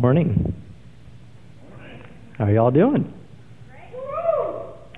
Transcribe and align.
morning. 0.00 0.54
How 2.38 2.46
are 2.46 2.50
y'all 2.50 2.70
doing? 2.70 3.12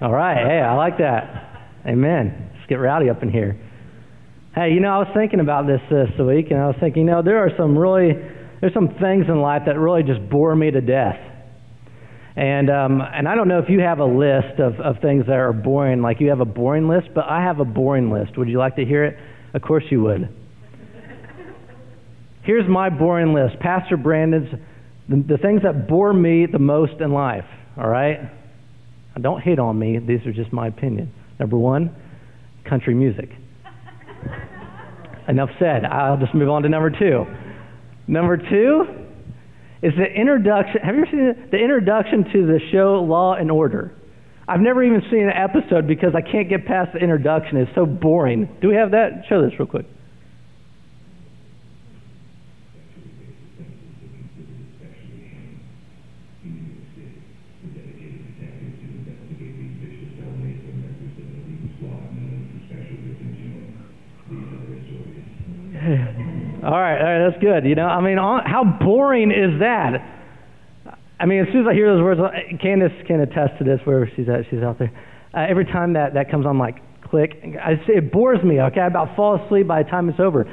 All 0.00 0.12
right. 0.12 0.36
Hey, 0.36 0.60
I 0.60 0.74
like 0.76 0.98
that. 0.98 1.66
Amen. 1.84 2.50
Let's 2.54 2.66
get 2.68 2.76
rowdy 2.76 3.10
up 3.10 3.20
in 3.20 3.28
here. 3.28 3.60
Hey, 4.54 4.70
you 4.70 4.78
know, 4.78 4.90
I 4.90 4.98
was 4.98 5.08
thinking 5.12 5.40
about 5.40 5.66
this 5.66 5.80
this 5.90 6.10
week, 6.20 6.52
and 6.52 6.60
I 6.60 6.68
was 6.68 6.76
thinking, 6.78 7.02
you 7.02 7.10
know, 7.10 7.20
there 7.20 7.38
are 7.38 7.50
some 7.58 7.76
really, 7.76 8.12
there's 8.60 8.74
some 8.74 8.90
things 9.00 9.24
in 9.26 9.40
life 9.40 9.62
that 9.66 9.76
really 9.76 10.04
just 10.04 10.20
bore 10.30 10.54
me 10.54 10.70
to 10.70 10.80
death. 10.80 11.18
And 12.36 12.70
um, 12.70 13.00
and 13.02 13.26
I 13.26 13.34
don't 13.34 13.48
know 13.48 13.58
if 13.58 13.68
you 13.68 13.80
have 13.80 13.98
a 13.98 14.04
list 14.04 14.60
of, 14.60 14.78
of 14.78 15.02
things 15.02 15.26
that 15.26 15.34
are 15.34 15.52
boring, 15.52 16.00
like 16.00 16.20
you 16.20 16.28
have 16.28 16.40
a 16.40 16.44
boring 16.44 16.86
list, 16.86 17.08
but 17.12 17.24
I 17.28 17.42
have 17.42 17.58
a 17.58 17.64
boring 17.64 18.12
list. 18.12 18.38
Would 18.38 18.48
you 18.48 18.58
like 18.58 18.76
to 18.76 18.84
hear 18.84 19.04
it? 19.04 19.18
Of 19.52 19.62
course 19.62 19.84
you 19.90 20.00
would. 20.02 20.28
Here's 22.44 22.68
my 22.68 22.88
boring 22.88 23.34
list. 23.34 23.58
Pastor 23.60 23.96
Brandon's 23.96 24.48
the, 25.08 25.16
the 25.28 25.38
things 25.38 25.62
that 25.62 25.88
bore 25.88 26.12
me 26.12 26.46
the 26.46 26.58
most 26.58 27.00
in 27.00 27.12
life, 27.12 27.44
all 27.76 27.88
right? 27.88 28.30
Don't 29.20 29.40
hate 29.40 29.58
on 29.58 29.78
me. 29.78 29.98
These 29.98 30.26
are 30.26 30.32
just 30.32 30.52
my 30.52 30.68
opinion. 30.68 31.12
Number 31.38 31.58
one, 31.58 31.94
country 32.68 32.94
music. 32.94 33.30
Enough 35.28 35.50
said. 35.58 35.84
I'll 35.84 36.16
just 36.16 36.34
move 36.34 36.48
on 36.48 36.62
to 36.62 36.68
number 36.68 36.90
two. 36.90 37.26
Number 38.08 38.36
two 38.36 38.84
is 39.82 39.92
the 39.96 40.04
introduction. 40.04 40.80
Have 40.82 40.94
you 40.94 41.02
ever 41.02 41.10
seen? 41.10 41.48
The 41.50 41.58
introduction 41.58 42.24
to 42.32 42.46
the 42.46 42.60
show 42.72 43.04
Law 43.06 43.34
and 43.34 43.50
Order. 43.50 43.92
I've 44.48 44.60
never 44.60 44.82
even 44.82 45.02
seen 45.10 45.22
an 45.22 45.34
episode 45.36 45.86
because 45.86 46.14
I 46.16 46.20
can't 46.20 46.48
get 46.48 46.66
past 46.66 46.92
the 46.94 46.98
introduction. 46.98 47.58
It's 47.58 47.70
so 47.74 47.86
boring. 47.86 48.48
Do 48.60 48.68
we 48.68 48.74
have 48.74 48.90
that? 48.92 49.24
Show 49.28 49.42
this 49.42 49.52
real 49.58 49.68
quick. 49.68 49.86
All 66.64 66.70
right, 66.70 66.98
all 66.98 67.18
right, 67.18 67.30
that's 67.30 67.42
good. 67.42 67.64
You 67.64 67.74
know, 67.74 67.86
I 67.86 68.00
mean, 68.00 68.18
how 68.18 68.78
boring 68.80 69.32
is 69.32 69.60
that? 69.60 69.98
I 71.18 71.26
mean, 71.26 71.40
as 71.40 71.52
soon 71.52 71.62
as 71.62 71.66
I 71.70 71.74
hear 71.74 71.92
those 71.92 72.02
words, 72.02 72.20
Candace 72.60 72.92
can 73.06 73.20
attest 73.20 73.58
to 73.58 73.64
this 73.64 73.80
wherever 73.84 74.10
she's 74.14 74.28
at. 74.28 74.46
She's 74.50 74.62
out 74.62 74.78
there. 74.78 74.92
Uh, 75.34 75.46
every 75.48 75.64
time 75.64 75.94
that 75.94 76.14
that 76.14 76.30
comes 76.30 76.46
on, 76.46 76.58
like 76.58 76.76
click, 77.02 77.42
I 77.60 77.76
say 77.86 77.98
it 77.98 78.12
bores 78.12 78.42
me. 78.44 78.60
Okay, 78.60 78.80
I 78.80 78.86
about 78.86 79.16
fall 79.16 79.44
asleep 79.44 79.66
by 79.66 79.82
the 79.82 79.90
time 79.90 80.08
it's 80.08 80.20
over. 80.20 80.44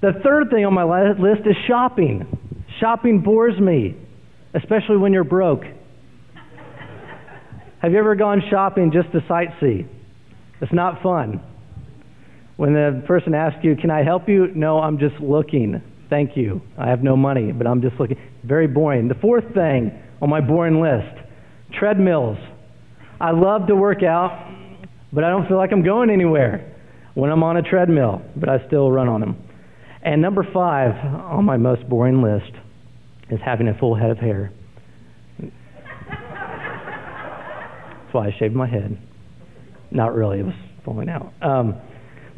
The 0.00 0.12
third 0.24 0.50
thing 0.50 0.64
on 0.64 0.74
my 0.74 0.84
list 0.84 1.42
is 1.46 1.56
shopping. 1.66 2.26
Shopping 2.78 3.20
bores 3.22 3.58
me, 3.58 3.96
especially 4.54 4.96
when 4.96 5.12
you're 5.12 5.24
broke. 5.24 5.64
Have 7.80 7.92
you 7.92 7.98
ever 7.98 8.14
gone 8.14 8.42
shopping 8.50 8.92
just 8.92 9.10
to 9.12 9.20
sightsee? 9.20 9.88
It's 10.60 10.72
not 10.72 11.02
fun. 11.02 11.40
When 12.58 12.74
the 12.74 13.04
person 13.06 13.34
asks 13.34 13.60
you, 13.62 13.76
Can 13.76 13.88
I 13.88 14.02
help 14.02 14.28
you? 14.28 14.48
No, 14.52 14.80
I'm 14.80 14.98
just 14.98 15.14
looking. 15.20 15.80
Thank 16.10 16.36
you. 16.36 16.60
I 16.76 16.88
have 16.88 17.04
no 17.04 17.16
money, 17.16 17.52
but 17.52 17.68
I'm 17.68 17.80
just 17.80 17.94
looking. 18.00 18.16
Very 18.42 18.66
boring. 18.66 19.06
The 19.06 19.14
fourth 19.14 19.44
thing 19.54 19.96
on 20.20 20.28
my 20.28 20.40
boring 20.40 20.80
list 20.80 21.24
treadmills. 21.78 22.36
I 23.20 23.30
love 23.30 23.68
to 23.68 23.76
work 23.76 24.02
out, 24.02 24.52
but 25.12 25.22
I 25.22 25.30
don't 25.30 25.46
feel 25.46 25.56
like 25.56 25.70
I'm 25.70 25.84
going 25.84 26.10
anywhere 26.10 26.74
when 27.14 27.30
I'm 27.30 27.44
on 27.44 27.58
a 27.58 27.62
treadmill, 27.62 28.22
but 28.34 28.48
I 28.48 28.66
still 28.66 28.90
run 28.90 29.06
on 29.06 29.20
them. 29.20 29.36
And 30.02 30.20
number 30.20 30.44
five 30.52 30.96
on 31.04 31.44
my 31.44 31.56
most 31.56 31.88
boring 31.88 32.22
list 32.22 32.50
is 33.30 33.38
having 33.44 33.68
a 33.68 33.78
full 33.78 33.94
head 33.94 34.10
of 34.10 34.18
hair. 34.18 34.52
That's 35.38 35.52
why 38.12 38.26
I 38.26 38.36
shaved 38.36 38.56
my 38.56 38.66
head. 38.66 38.98
Not 39.92 40.12
really, 40.16 40.40
it 40.40 40.46
was 40.46 40.54
falling 40.84 41.08
out. 41.08 41.32
Um, 41.40 41.80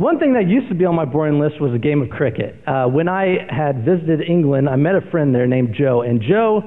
one 0.01 0.19
thing 0.19 0.33
that 0.33 0.49
used 0.49 0.67
to 0.71 0.75
be 0.75 0.87
on 0.87 0.95
my 0.95 1.05
boring 1.05 1.39
list 1.39 1.61
was 1.61 1.75
a 1.75 1.79
game 1.79 2.01
of 2.01 2.09
cricket. 2.09 2.57
Uh, 2.67 2.87
when 2.87 3.07
I 3.07 3.37
had 3.51 3.85
visited 3.85 4.23
England, 4.23 4.67
I 4.67 4.77
met 4.77 4.95
a 4.95 5.03
friend 5.11 5.35
there 5.35 5.47
named 5.47 5.75
Joe, 5.79 6.01
and 6.01 6.23
Joe 6.23 6.63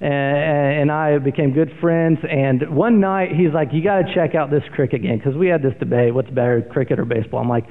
and 0.00 0.92
I 0.92 1.18
became 1.18 1.52
good 1.52 1.72
friends. 1.80 2.18
And 2.22 2.70
one 2.70 3.00
night, 3.00 3.30
he's 3.34 3.52
like, 3.52 3.72
"You 3.72 3.82
got 3.82 4.02
to 4.02 4.14
check 4.14 4.36
out 4.36 4.50
this 4.50 4.62
cricket 4.76 5.02
game," 5.02 5.18
because 5.18 5.34
we 5.36 5.48
had 5.48 5.60
this 5.60 5.74
debate: 5.80 6.14
what's 6.14 6.30
better, 6.30 6.62
cricket 6.62 7.00
or 7.00 7.04
baseball? 7.04 7.40
I'm 7.40 7.48
like, 7.48 7.64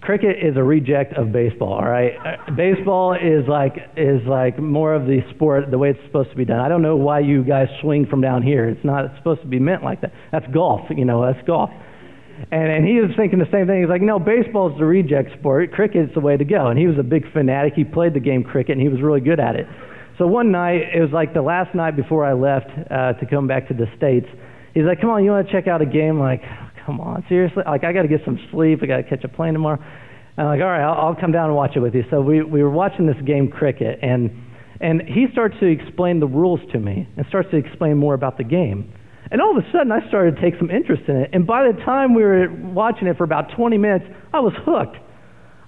cricket 0.00 0.42
is 0.42 0.56
a 0.56 0.62
reject 0.62 1.14
of 1.14 1.30
baseball. 1.30 1.74
All 1.74 1.88
right, 1.88 2.14
uh, 2.18 2.50
baseball 2.50 3.14
is 3.14 3.46
like 3.48 3.76
is 3.96 4.22
like 4.26 4.58
more 4.58 4.92
of 4.92 5.06
the 5.06 5.20
sport 5.34 5.70
the 5.70 5.78
way 5.78 5.90
it's 5.90 6.04
supposed 6.04 6.30
to 6.30 6.36
be 6.36 6.44
done. 6.44 6.58
I 6.58 6.68
don't 6.68 6.82
know 6.82 6.96
why 6.96 7.20
you 7.20 7.44
guys 7.44 7.68
swing 7.80 8.06
from 8.06 8.22
down 8.22 8.42
here. 8.42 8.68
It's 8.68 8.84
not 8.84 9.04
supposed 9.18 9.42
to 9.42 9.46
be 9.46 9.60
meant 9.60 9.84
like 9.84 10.00
that. 10.00 10.12
That's 10.32 10.46
golf. 10.52 10.80
You 10.90 11.04
know, 11.04 11.24
that's 11.24 11.46
golf. 11.46 11.70
And, 12.50 12.68
and 12.70 12.86
he 12.86 13.00
was 13.00 13.10
thinking 13.16 13.38
the 13.38 13.50
same 13.50 13.66
thing. 13.66 13.80
He's 13.80 13.88
like, 13.88 14.02
no, 14.02 14.18
baseball 14.18 14.70
is 14.70 14.78
the 14.78 14.84
reject 14.84 15.30
sport. 15.38 15.72
Cricket's 15.72 16.12
the 16.14 16.20
way 16.20 16.36
to 16.36 16.44
go. 16.44 16.68
And 16.68 16.78
he 16.78 16.86
was 16.86 16.98
a 16.98 17.02
big 17.02 17.30
fanatic. 17.32 17.74
He 17.74 17.84
played 17.84 18.14
the 18.14 18.20
game 18.20 18.44
cricket, 18.44 18.72
and 18.72 18.80
he 18.80 18.88
was 18.88 19.00
really 19.00 19.20
good 19.20 19.40
at 19.40 19.56
it. 19.56 19.66
So 20.18 20.26
one 20.26 20.50
night, 20.50 20.82
it 20.94 21.00
was 21.00 21.10
like 21.12 21.34
the 21.34 21.42
last 21.42 21.74
night 21.74 21.96
before 21.96 22.24
I 22.24 22.32
left 22.32 22.70
uh, 22.90 23.12
to 23.14 23.26
come 23.28 23.46
back 23.46 23.68
to 23.68 23.74
the 23.74 23.86
States. 23.96 24.26
He's 24.74 24.84
like, 24.84 25.00
come 25.00 25.10
on, 25.10 25.24
you 25.24 25.30
want 25.30 25.46
to 25.46 25.52
check 25.52 25.66
out 25.66 25.80
a 25.80 25.86
game? 25.86 26.20
I'm 26.20 26.20
like, 26.20 26.42
oh, 26.44 26.68
come 26.84 27.00
on, 27.00 27.24
seriously? 27.28 27.62
Like, 27.66 27.84
I 27.84 27.92
got 27.92 28.02
to 28.02 28.08
get 28.08 28.20
some 28.24 28.38
sleep. 28.50 28.80
I 28.82 28.86
got 28.86 28.96
to 28.98 29.02
catch 29.02 29.24
a 29.24 29.28
plane 29.28 29.54
tomorrow. 29.54 29.82
And 30.36 30.46
I'm 30.46 30.58
like, 30.58 30.60
all 30.60 30.70
right, 30.70 30.84
I'll, 30.84 31.08
I'll 31.08 31.16
come 31.20 31.32
down 31.32 31.46
and 31.46 31.56
watch 31.56 31.72
it 31.76 31.80
with 31.80 31.94
you. 31.94 32.04
So 32.10 32.20
we, 32.20 32.42
we 32.42 32.62
were 32.62 32.70
watching 32.70 33.06
this 33.06 33.16
game 33.26 33.48
cricket, 33.48 33.98
and, 34.02 34.30
and 34.80 35.00
he 35.02 35.26
starts 35.32 35.56
to 35.60 35.66
explain 35.66 36.20
the 36.20 36.26
rules 36.26 36.60
to 36.72 36.78
me 36.78 37.08
and 37.16 37.24
starts 37.28 37.50
to 37.50 37.56
explain 37.56 37.96
more 37.96 38.14
about 38.14 38.36
the 38.36 38.44
game. 38.44 38.92
And 39.30 39.40
all 39.40 39.56
of 39.56 39.64
a 39.64 39.66
sudden, 39.72 39.90
I 39.90 40.06
started 40.08 40.36
to 40.36 40.40
take 40.40 40.58
some 40.58 40.70
interest 40.70 41.02
in 41.08 41.16
it. 41.16 41.30
And 41.32 41.46
by 41.46 41.70
the 41.70 41.78
time 41.82 42.14
we 42.14 42.22
were 42.22 42.48
watching 42.50 43.08
it 43.08 43.16
for 43.16 43.24
about 43.24 43.50
20 43.56 43.76
minutes, 43.78 44.04
I 44.32 44.40
was 44.40 44.52
hooked. 44.64 44.96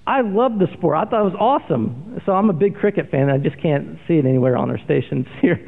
I 0.07 0.23
loved 0.23 0.59
the 0.59 0.69
sport. 0.77 0.97
I 0.97 1.05
thought 1.05 1.21
it 1.21 1.35
was 1.35 1.39
awesome. 1.39 2.23
So 2.25 2.33
I'm 2.33 2.49
a 2.51 2.55
big 2.55 2.77
cricket 2.77 3.11
fan. 3.11 3.29
I 3.29 3.39
just 3.39 3.61
can't 3.61 3.99
see 4.07 4.15
it 4.15 4.25
anywhere 4.25 4.57
on 4.57 4.71
our 4.71 4.79
stations 4.85 5.27
here 5.43 5.59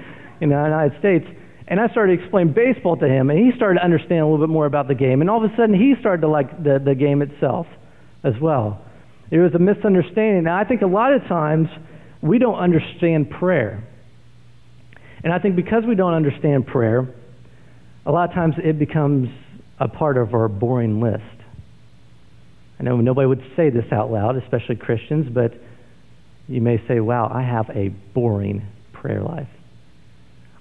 in 0.40 0.48
the 0.48 0.54
United 0.54 0.98
States. 0.98 1.26
And 1.68 1.78
I 1.78 1.88
started 1.88 2.16
to 2.16 2.22
explain 2.22 2.52
baseball 2.52 2.96
to 2.96 3.06
him, 3.06 3.30
and 3.30 3.38
he 3.38 3.52
started 3.54 3.78
to 3.78 3.84
understand 3.84 4.20
a 4.20 4.26
little 4.26 4.44
bit 4.44 4.50
more 4.50 4.66
about 4.66 4.88
the 4.88 4.94
game. 4.94 5.20
And 5.20 5.30
all 5.30 5.44
of 5.44 5.50
a 5.50 5.54
sudden, 5.56 5.74
he 5.74 5.94
started 6.00 6.22
to 6.22 6.28
like 6.28 6.62
the, 6.62 6.80
the 6.84 6.94
game 6.94 7.22
itself 7.22 7.66
as 8.24 8.34
well. 8.40 8.82
There 9.30 9.42
was 9.42 9.54
a 9.54 9.58
misunderstanding. 9.58 10.44
Now, 10.44 10.58
I 10.58 10.64
think 10.64 10.82
a 10.82 10.86
lot 10.86 11.12
of 11.12 11.22
times 11.28 11.68
we 12.22 12.38
don't 12.38 12.58
understand 12.58 13.30
prayer. 13.30 13.86
And 15.22 15.32
I 15.32 15.38
think 15.38 15.54
because 15.54 15.84
we 15.86 15.94
don't 15.94 16.14
understand 16.14 16.66
prayer, 16.66 17.14
a 18.06 18.10
lot 18.10 18.28
of 18.28 18.34
times 18.34 18.54
it 18.58 18.78
becomes 18.78 19.28
a 19.78 19.88
part 19.88 20.16
of 20.16 20.34
our 20.34 20.48
boring 20.48 21.00
list. 21.00 21.22
I 22.78 22.82
know 22.82 22.96
nobody 22.96 23.26
would 23.26 23.42
say 23.56 23.70
this 23.70 23.84
out 23.92 24.10
loud, 24.10 24.36
especially 24.36 24.76
Christians, 24.76 25.26
but 25.32 25.52
you 26.48 26.60
may 26.60 26.82
say, 26.88 27.00
wow, 27.00 27.30
I 27.32 27.42
have 27.42 27.68
a 27.70 27.88
boring 28.14 28.66
prayer 28.92 29.22
life. 29.22 29.48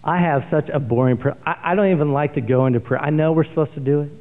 I 0.03 0.19
have 0.19 0.43
such 0.51 0.69
a 0.73 0.79
boring 0.79 1.17
prayer. 1.17 1.37
I, 1.45 1.71
I 1.71 1.75
don't 1.75 1.91
even 1.91 2.13
like 2.13 2.35
to 2.35 2.41
go 2.41 2.65
into 2.65 2.79
prayer. 2.79 3.01
I 3.01 3.09
know 3.09 3.31
we're 3.31 3.45
supposed 3.45 3.73
to 3.75 3.79
do 3.79 4.01
it, 4.01 4.11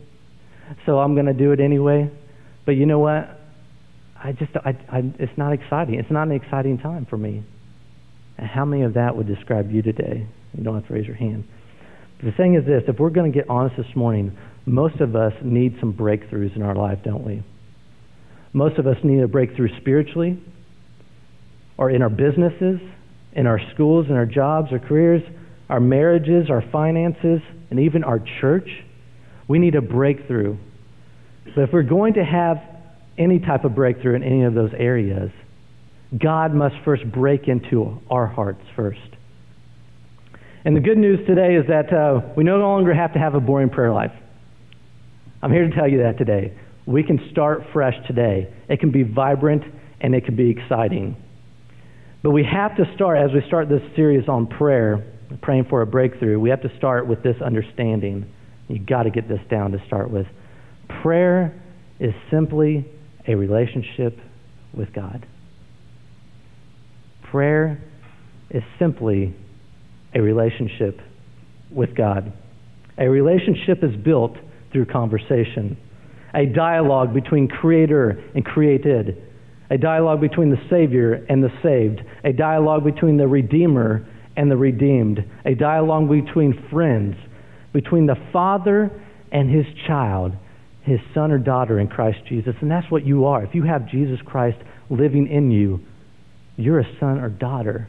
so 0.86 0.98
I'm 0.98 1.14
going 1.14 1.26
to 1.26 1.32
do 1.32 1.52
it 1.52 1.60
anyway. 1.60 2.10
But 2.66 2.72
you 2.72 2.86
know 2.86 2.98
what? 2.98 3.28
I 4.16 4.32
just, 4.32 4.52
I, 4.56 4.70
I, 4.90 5.02
it's 5.18 5.36
not 5.36 5.52
exciting. 5.52 5.94
It's 5.94 6.10
not 6.10 6.28
an 6.28 6.34
exciting 6.34 6.78
time 6.78 7.06
for 7.08 7.16
me. 7.16 7.44
And 8.36 8.46
how 8.46 8.64
many 8.64 8.82
of 8.82 8.94
that 8.94 9.16
would 9.16 9.26
describe 9.26 9.70
you 9.70 9.82
today? 9.82 10.26
You 10.56 10.64
don't 10.64 10.74
have 10.74 10.86
to 10.88 10.94
raise 10.94 11.06
your 11.06 11.16
hand. 11.16 11.44
The 12.22 12.32
thing 12.32 12.54
is 12.56 12.64
this 12.64 12.82
if 12.88 12.98
we're 12.98 13.10
going 13.10 13.30
to 13.30 13.38
get 13.38 13.48
honest 13.48 13.76
this 13.76 13.94
morning, 13.94 14.36
most 14.66 15.00
of 15.00 15.14
us 15.14 15.32
need 15.42 15.76
some 15.80 15.92
breakthroughs 15.92 16.54
in 16.56 16.62
our 16.62 16.74
life, 16.74 16.98
don't 17.04 17.24
we? 17.24 17.42
Most 18.52 18.78
of 18.78 18.86
us 18.86 18.96
need 19.04 19.22
a 19.22 19.28
breakthrough 19.28 19.68
spiritually, 19.80 20.42
or 21.76 21.90
in 21.90 22.02
our 22.02 22.08
businesses, 22.08 22.80
in 23.32 23.46
our 23.46 23.60
schools, 23.74 24.06
in 24.08 24.14
our 24.14 24.26
jobs, 24.26 24.68
our 24.72 24.78
careers, 24.78 25.22
our 25.68 25.80
marriages, 25.80 26.50
our 26.50 26.62
finances, 26.72 27.40
and 27.70 27.78
even 27.80 28.02
our 28.02 28.20
church. 28.40 28.68
We 29.46 29.58
need 29.58 29.74
a 29.74 29.80
breakthrough. 29.80 30.56
But 31.54 31.62
if 31.62 31.70
we're 31.72 31.82
going 31.82 32.14
to 32.14 32.24
have 32.24 32.56
any 33.16 33.38
type 33.38 33.64
of 33.64 33.74
breakthrough 33.74 34.16
in 34.16 34.22
any 34.22 34.44
of 34.44 34.54
those 34.54 34.72
areas, 34.76 35.30
God 36.16 36.54
must 36.54 36.74
first 36.84 37.10
break 37.10 37.48
into 37.48 38.00
our 38.10 38.26
hearts 38.26 38.62
first. 38.74 39.00
And 40.64 40.76
the 40.76 40.80
good 40.80 40.98
news 40.98 41.24
today 41.26 41.54
is 41.54 41.66
that 41.68 41.92
uh, 41.92 42.20
we 42.36 42.44
no 42.44 42.58
longer 42.58 42.92
have 42.92 43.12
to 43.12 43.18
have 43.18 43.34
a 43.34 43.40
boring 43.40 43.70
prayer 43.70 43.92
life. 43.92 44.12
I'm 45.40 45.52
here 45.52 45.68
to 45.68 45.74
tell 45.74 45.88
you 45.88 45.98
that 46.02 46.18
today. 46.18 46.58
We 46.86 47.02
can 47.02 47.20
start 47.30 47.62
fresh 47.72 47.94
today. 48.06 48.52
It 48.68 48.80
can 48.80 48.90
be 48.90 49.02
vibrant 49.02 49.62
and 50.00 50.14
it 50.14 50.24
can 50.24 50.36
be 50.36 50.50
exciting. 50.50 51.16
But 52.22 52.30
we 52.30 52.44
have 52.44 52.76
to 52.76 52.84
start, 52.94 53.18
as 53.18 53.30
we 53.32 53.46
start 53.46 53.68
this 53.68 53.82
series 53.94 54.28
on 54.28 54.46
prayer, 54.46 55.04
praying 55.42 55.66
for 55.70 55.82
a 55.82 55.86
breakthrough, 55.86 56.40
we 56.40 56.50
have 56.50 56.62
to 56.62 56.76
start 56.76 57.06
with 57.06 57.22
this 57.22 57.36
understanding. 57.44 58.26
You've 58.68 58.86
got 58.86 59.04
to 59.04 59.10
get 59.10 59.28
this 59.28 59.40
down 59.48 59.72
to 59.72 59.86
start 59.86 60.10
with. 60.10 60.26
Prayer 61.02 61.60
is 62.00 62.12
simply 62.30 62.86
a 63.26 63.34
relationship 63.34 64.18
with 64.74 64.92
God. 64.92 65.26
Prayer 67.30 67.82
is 68.50 68.62
simply 68.78 69.34
a 70.18 70.22
relationship 70.22 71.00
with 71.70 71.96
God. 71.96 72.32
A 72.98 73.08
relationship 73.08 73.82
is 73.82 73.94
built 74.04 74.36
through 74.72 74.86
conversation, 74.86 75.78
a 76.34 76.46
dialogue 76.46 77.14
between 77.14 77.48
creator 77.48 78.22
and 78.34 78.44
created, 78.44 79.22
a 79.70 79.78
dialogue 79.78 80.20
between 80.20 80.50
the 80.50 80.60
Savior 80.68 81.24
and 81.28 81.42
the 81.42 81.50
saved, 81.62 82.00
a 82.24 82.32
dialogue 82.32 82.84
between 82.84 83.16
the 83.16 83.26
Redeemer 83.26 84.06
and 84.36 84.50
the 84.50 84.56
redeemed, 84.56 85.18
a 85.44 85.54
dialogue 85.54 86.08
between 86.08 86.68
friends, 86.70 87.16
between 87.72 88.06
the 88.06 88.16
Father 88.32 88.90
and 89.32 89.50
his 89.50 89.66
child, 89.86 90.32
his 90.82 91.00
son 91.14 91.30
or 91.30 91.38
daughter 91.38 91.78
in 91.80 91.88
Christ 91.88 92.18
Jesus. 92.28 92.54
And 92.60 92.70
that's 92.70 92.90
what 92.90 93.04
you 93.04 93.26
are. 93.26 93.44
If 93.44 93.54
you 93.54 93.64
have 93.64 93.88
Jesus 93.88 94.18
Christ 94.24 94.58
living 94.90 95.28
in 95.28 95.50
you, 95.50 95.80
you're 96.56 96.80
a 96.80 96.98
son 96.98 97.18
or 97.18 97.28
daughter 97.28 97.88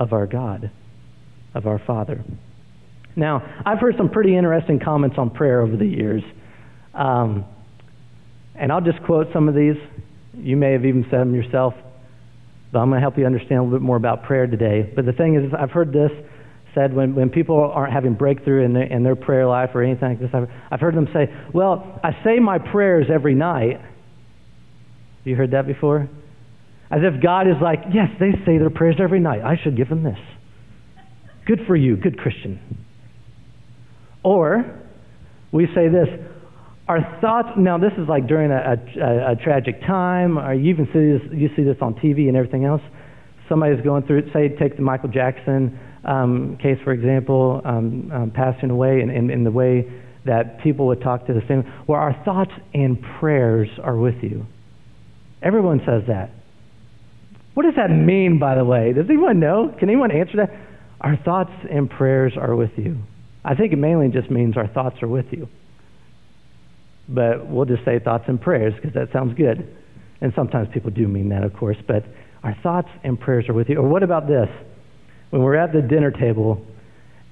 of 0.00 0.12
our 0.12 0.26
God, 0.26 0.70
of 1.54 1.66
our 1.66 1.78
Father. 1.78 2.24
Now, 3.14 3.62
I've 3.66 3.78
heard 3.78 3.94
some 3.98 4.08
pretty 4.08 4.36
interesting 4.36 4.80
comments 4.80 5.16
on 5.18 5.30
prayer 5.30 5.60
over 5.60 5.76
the 5.76 5.86
years. 5.86 6.22
Um, 6.94 7.44
and 8.56 8.72
I'll 8.72 8.80
just 8.80 9.02
quote 9.04 9.28
some 9.32 9.48
of 9.48 9.54
these. 9.54 9.76
You 10.34 10.56
may 10.56 10.72
have 10.72 10.84
even 10.84 11.04
said 11.10 11.20
them 11.20 11.34
yourself, 11.34 11.74
but 12.72 12.78
I'm 12.78 12.88
going 12.88 12.96
to 12.96 13.00
help 13.00 13.18
you 13.18 13.26
understand 13.26 13.58
a 13.58 13.62
little 13.62 13.78
bit 13.78 13.84
more 13.84 13.96
about 13.96 14.24
prayer 14.24 14.46
today. 14.46 14.90
But 14.94 15.04
the 15.04 15.12
thing 15.12 15.36
is, 15.36 15.52
I've 15.56 15.70
heard 15.70 15.92
this 15.92 16.10
said 16.74 16.94
when, 16.94 17.16
when 17.16 17.30
people 17.30 17.56
aren't 17.58 17.92
having 17.92 18.14
breakthrough 18.14 18.64
in 18.64 18.72
their, 18.72 18.84
in 18.84 19.02
their 19.02 19.16
prayer 19.16 19.46
life 19.46 19.70
or 19.74 19.82
anything 19.82 20.08
like 20.08 20.20
this, 20.20 20.30
I've, 20.32 20.48
I've 20.70 20.80
heard 20.80 20.94
them 20.94 21.08
say, 21.12 21.26
Well, 21.52 22.00
I 22.04 22.12
say 22.24 22.38
my 22.38 22.58
prayers 22.58 23.06
every 23.12 23.34
night. 23.34 23.80
Have 23.80 25.26
you 25.26 25.34
heard 25.34 25.50
that 25.50 25.66
before? 25.66 26.08
As 26.90 27.00
if 27.02 27.22
God 27.22 27.46
is 27.46 27.56
like, 27.62 27.80
Yes, 27.92 28.08
they 28.18 28.32
say 28.44 28.58
their 28.58 28.70
prayers 28.70 28.96
every 29.00 29.20
night. 29.20 29.42
I 29.42 29.56
should 29.62 29.76
give 29.76 29.88
them 29.88 30.02
this. 30.02 30.18
Good 31.46 31.60
for 31.66 31.76
you, 31.76 31.96
good 31.96 32.18
Christian. 32.18 32.86
Or 34.22 34.80
we 35.52 35.66
say 35.74 35.88
this 35.88 36.08
our 36.88 37.18
thoughts 37.20 37.50
now 37.56 37.78
this 37.78 37.92
is 37.98 38.08
like 38.08 38.26
during 38.26 38.50
a, 38.50 38.74
a, 39.00 39.32
a 39.32 39.36
tragic 39.36 39.80
time 39.82 40.36
or 40.38 40.52
you 40.54 40.70
even 40.70 40.86
see 40.86 40.98
this 40.98 41.38
you 41.40 41.48
see 41.56 41.62
this 41.62 41.76
on 41.80 41.94
tv 41.94 42.26
and 42.26 42.36
everything 42.36 42.64
else 42.64 42.82
somebody's 43.48 43.82
going 43.84 44.02
through 44.06 44.22
say 44.32 44.48
take 44.58 44.76
the 44.76 44.82
michael 44.82 45.08
jackson 45.08 45.78
um, 46.04 46.58
case 46.60 46.78
for 46.82 46.92
example 46.92 47.60
um, 47.64 48.10
um, 48.12 48.32
passing 48.34 48.70
away 48.70 49.00
and 49.00 49.30
in, 49.30 49.44
the 49.44 49.50
way 49.50 49.84
that 50.26 50.60
people 50.62 50.86
would 50.86 51.00
talk 51.00 51.26
to 51.26 51.32
the 51.32 51.42
same 51.46 51.62
where 51.86 52.00
our 52.00 52.20
thoughts 52.24 52.52
and 52.74 52.98
prayers 53.20 53.68
are 53.82 53.96
with 53.96 54.16
you 54.22 54.44
everyone 55.42 55.78
says 55.86 56.02
that 56.08 56.30
what 57.60 57.66
does 57.66 57.76
that 57.76 57.90
mean 57.90 58.38
by 58.38 58.54
the 58.54 58.64
way 58.64 58.92
does 58.92 59.06
anyone 59.08 59.38
know 59.38 59.74
can 59.78 59.90
anyone 59.90 60.10
answer 60.10 60.36
that 60.36 60.50
our 61.00 61.16
thoughts 61.16 61.52
and 61.70 61.90
prayers 61.90 62.32
are 62.36 62.56
with 62.56 62.70
you 62.76 62.96
i 63.44 63.54
think 63.54 63.72
it 63.72 63.76
mainly 63.76 64.08
just 64.08 64.30
means 64.30 64.56
our 64.56 64.68
thoughts 64.68 65.02
are 65.02 65.08
with 65.08 65.26
you 65.30 65.48
but 67.10 67.48
we'll 67.48 67.64
just 67.64 67.84
say 67.84 67.98
thoughts 67.98 68.24
and 68.28 68.40
prayers 68.40 68.72
because 68.76 68.94
that 68.94 69.12
sounds 69.12 69.36
good. 69.36 69.76
And 70.20 70.32
sometimes 70.36 70.68
people 70.72 70.90
do 70.90 71.08
mean 71.08 71.30
that, 71.30 71.42
of 71.42 71.54
course, 71.54 71.76
but 71.86 72.04
our 72.44 72.56
thoughts 72.62 72.88
and 73.02 73.18
prayers 73.18 73.48
are 73.48 73.52
with 73.52 73.68
you. 73.68 73.78
Or 73.78 73.88
what 73.88 74.02
about 74.02 74.28
this? 74.28 74.48
When 75.30 75.42
we're 75.42 75.56
at 75.56 75.72
the 75.72 75.82
dinner 75.82 76.10
table, 76.10 76.64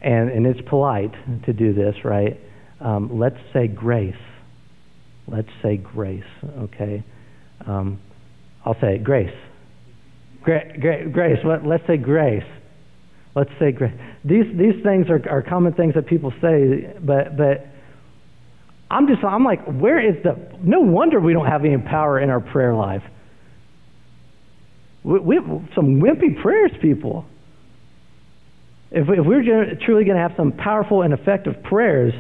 and, 0.01 0.31
and 0.31 0.47
it's 0.47 0.61
polite 0.69 1.13
to 1.45 1.53
do 1.53 1.73
this, 1.73 1.97
right? 2.05 2.39
Um, 2.81 3.19
let's 3.19 3.39
say 3.53 3.69
grace. 3.69 4.15
Let's 5.27 5.49
say 5.63 5.77
grace, 5.77 6.23
okay? 6.45 7.05
Um, 7.67 8.01
I'll 8.65 8.79
say 8.81 8.99
grace. 8.99 9.35
Gra- 10.49 10.79
gra- 10.81 11.07
grace. 11.11 11.45
What, 11.45 11.67
let's 11.67 11.87
say 11.87 11.99
grace. 11.99 12.43
Let's 13.35 13.51
say 13.59 13.71
grace. 13.71 13.93
These, 14.25 14.47
these 14.57 14.83
things 14.83 15.11
are, 15.11 15.21
are 15.29 15.43
common 15.43 15.75
things 15.75 15.93
that 15.93 16.07
people 16.07 16.33
say, 16.41 16.91
but, 17.05 17.37
but 17.37 17.67
I'm 18.91 19.07
just, 19.09 19.23
I'm 19.23 19.45
like, 19.45 19.63
where 19.67 20.01
is 20.01 20.23
the, 20.23 20.57
no 20.63 20.81
wonder 20.81 21.21
we 21.21 21.35
don't 21.35 21.47
have 21.47 21.67
any 21.67 21.77
power 21.77 22.19
in 22.19 22.31
our 22.31 22.41
prayer 22.41 22.75
life. 22.75 23.03
We, 25.05 25.19
we 25.19 25.35
have 25.35 25.45
some 25.75 26.01
wimpy 26.01 26.41
prayers, 26.41 26.71
people. 26.81 27.27
If, 28.91 29.07
if 29.07 29.27
we're 29.27 29.43
truly 29.85 30.05
going 30.05 30.17
to 30.17 30.23
have 30.23 30.33
some 30.35 30.53
powerful 30.53 31.03
and 31.03 31.13
effective 31.13 31.63
prayers, 31.63 32.15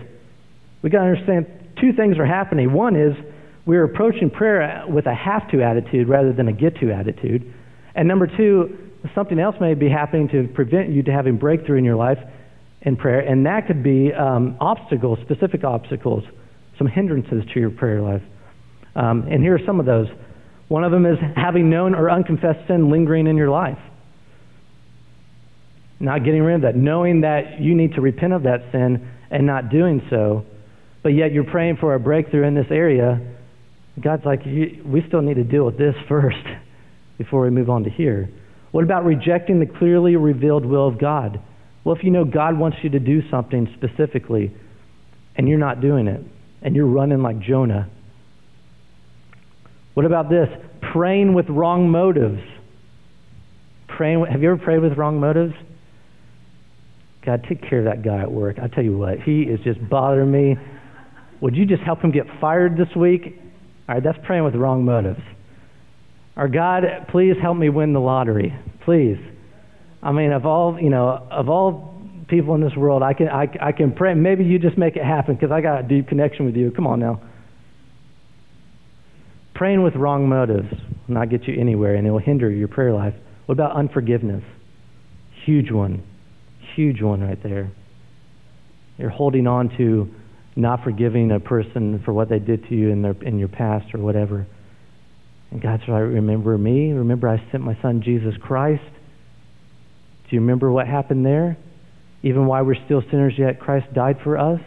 we 0.83 0.91
got 0.91 0.99
to 0.99 1.05
understand 1.13 1.47
two 1.81 1.95
things 1.95 2.19
are 2.19 2.27
happening. 2.27 2.75
One 2.75 2.95
is 2.95 3.17
we're 3.65 3.85
approaching 3.85 4.29
prayer 4.29 4.85
with 4.87 5.07
a 5.07 5.15
have 5.15 5.51
to 5.53 5.63
attitude 5.63 6.11
rather 6.11 6.35
than 6.35 6.49
a 6.49 6.53
get 6.53 6.77
to 6.81 6.93
attitude. 6.93 7.55
And 7.99 8.07
number 8.07 8.29
two, 8.29 8.79
something 9.13 9.41
else 9.41 9.57
may 9.61 9.75
be 9.75 9.89
happening 9.89 10.29
to 10.29 10.47
prevent 10.55 10.91
you 10.91 11.03
to 11.03 11.11
having 11.11 11.37
breakthrough 11.37 11.79
in 11.79 11.85
your 11.85 11.97
life 11.97 12.19
in 12.83 12.97
prayer, 12.97 13.19
and 13.19 13.45
that 13.45 13.67
could 13.67 13.83
be 13.83 14.13
um, 14.13 14.57
obstacles, 14.61 15.19
specific 15.25 15.65
obstacles 15.65 16.23
some 16.79 16.87
hindrances 16.87 17.43
to 17.53 17.59
your 17.59 17.71
prayer 17.71 18.01
life. 18.01 18.23
Um, 18.95 19.27
and 19.29 19.43
here 19.43 19.57
are 19.57 19.67
some 19.67 19.81
of 19.81 19.87
those. 19.87 20.07
One 20.69 20.85
of 20.85 20.93
them 20.93 21.07
is 21.07 21.19
having 21.35 21.71
known 21.71 21.97
or 21.97 22.09
unconfessed 22.09 22.69
sin 22.69 22.89
lingering 22.89 23.27
in 23.27 23.37
your 23.37 23.51
life. 23.51 23.79
Not 25.99 26.25
getting 26.25 26.43
rid 26.43 26.55
of 26.55 26.63
that, 26.63 26.77
knowing 26.77 27.23
that 27.23 27.61
you 27.61 27.75
need 27.75 27.95
to 27.95 28.01
repent 28.01 28.33
of 28.33 28.45
that 28.45 28.71
sin 28.71 29.11
and 29.29 29.45
not 29.45 29.71
doing 29.71 30.03
so, 30.09 30.45
but 31.03 31.09
yet 31.09 31.33
you're 31.33 31.51
praying 31.51 31.79
for 31.81 31.97
a 31.97 31.99
breakthrough 31.99 32.47
in 32.47 32.55
this 32.55 32.71
area. 32.71 33.21
God's 34.01 34.25
like, 34.25 34.45
we 34.45 35.03
still 35.09 35.23
need 35.23 35.35
to 35.35 35.43
deal 35.43 35.67
with 35.67 35.79
this 35.79 35.97
first 36.09 36.47
before 37.19 37.43
we 37.43 37.51
move 37.51 37.69
on 37.69 37.85
to 37.85 37.91
here. 37.91 38.31
What 38.71 38.85
about 38.85 39.05
rejecting 39.05 39.61
the 39.61 39.67
clearly 39.67 40.17
revealed 40.17 40.65
will 40.65 40.87
of 40.87 40.99
God? 40.99 41.41
Well, 41.85 41.95
if 41.95 42.03
you 42.05 42.11
know 42.11 42.25
God 42.25 42.59
wants 42.59 42.79
you 42.83 42.91
to 42.91 42.99
do 42.99 43.21
something 43.31 43.69
specifically 43.77 44.53
and 45.37 45.49
you're 45.49 45.59
not 45.59 45.81
doing 45.81 46.07
it, 46.07 46.23
and 46.63 46.75
you're 46.75 46.87
running 46.87 47.23
like 47.23 47.41
Jonah. 47.41 47.89
What 49.95 50.07
about 50.07 50.29
this? 50.29 50.49
Praying 50.93 51.35
with 51.35 51.49
wrong 51.49 51.91
motives. 51.91 52.41
Praying. 53.89 54.27
Have 54.31 54.43
you 54.43 54.51
ever 54.51 54.63
prayed 54.63 54.81
with 54.81 54.97
wrong 54.97 55.21
motives? 55.21 55.55
God, 57.25 57.45
take 57.49 57.69
care 57.69 57.81
of 57.81 57.85
that 57.85 58.03
guy 58.03 58.21
at 58.21 58.31
work. 58.31 58.57
I 58.63 58.69
tell 58.69 58.85
you 58.85 58.97
what, 58.97 59.21
he 59.21 59.43
is 59.43 59.61
just 59.65 59.79
bothering 59.89 60.31
me. 60.31 60.57
Would 61.41 61.57
you 61.57 61.67
just 61.67 61.83
help 61.83 62.01
him 62.01 62.11
get 62.11 62.25
fired 62.41 62.77
this 62.77 62.95
week? 62.97 63.41
All 63.89 63.95
right, 63.95 64.03
that's 64.03 64.19
praying 64.25 64.45
with 64.45 64.55
wrong 64.55 64.85
motives. 64.85 65.21
Or 66.39 66.49
God, 66.49 66.85
please 67.11 67.35
help 67.43 67.59
me 67.59 67.69
win 67.69 67.93
the 67.93 68.01
lottery. 68.01 68.55
Please. 68.85 69.19
I 70.03 70.13
mean, 70.13 70.33
of 70.33 70.47
all 70.47 70.79
you 70.81 70.89
know, 70.89 71.27
of 71.31 71.49
all 71.49 71.99
people 72.29 72.55
in 72.55 72.61
this 72.61 72.77
world. 72.77 73.03
I 73.03 73.15
can, 73.15 73.29
I, 73.29 73.49
I 73.61 73.73
can 73.73 73.93
pray. 73.93 74.15
Maybe 74.15 74.45
you 74.45 74.59
just 74.59 74.79
make 74.79 74.97
it 74.97 75.05
happen 75.05 75.35
because 75.35 75.51
I 75.51 75.61
got 75.61 75.81
a 75.85 75.89
deep 75.89 76.09
connection 76.09 76.47
with 76.47 76.57
you. 76.57 76.71
Come 76.71 76.87
on 76.87 77.01
now. 77.01 77.23
Praying 79.55 79.83
with 79.83 79.97
wrong 79.97 80.29
motives 80.29 80.71
will 80.71 81.15
not 81.15 81.31
get 81.31 81.49
you 81.49 81.59
anywhere 81.59 81.97
and 81.97 82.07
it 82.07 82.11
will 82.11 82.19
hinder 82.19 82.51
your 82.51 82.69
prayer 82.69 82.93
life. 82.93 83.15
What 83.47 83.55
about 83.55 83.75
unforgiveness? 83.77 84.45
Huge 85.45 85.73
one. 85.73 86.05
Huge 86.77 87.03
one 87.03 87.23
right 87.23 87.43
there. 87.43 87.73
You're 88.99 89.11
holding 89.11 89.47
on 89.47 89.77
to 89.79 90.15
not 90.55 90.85
forgiving 90.85 91.33
a 91.33 91.41
person 91.41 92.03
for 92.05 92.13
what 92.13 92.29
they 92.29 92.39
did 92.39 92.69
to 92.69 92.75
you 92.75 92.91
in, 92.91 93.03
their, 93.03 93.17
in 93.23 93.39
your 93.39 93.49
past 93.49 93.95
or 93.95 94.01
whatever. 94.01 94.47
And 95.51 95.63
God 95.63 95.81
said, 95.81 95.93
Remember 95.93 96.57
me? 96.59 96.93
Remember 96.93 97.29
I 97.29 97.39
sent 97.51 97.63
my 97.63 97.77
son 97.81 98.03
Jesus 98.05 98.35
Christ? 98.41 98.83
Do 100.29 100.37
you 100.37 100.41
remember 100.41 100.71
what 100.71 100.87
happened 100.87 101.25
there? 101.25 101.57
Even 102.23 102.47
while 102.47 102.65
we're 102.65 102.83
still 102.85 103.03
sinners, 103.11 103.35
yet 103.39 103.61
Christ 103.61 103.93
died 103.95 104.19
for 104.23 104.37
us. 104.37 104.61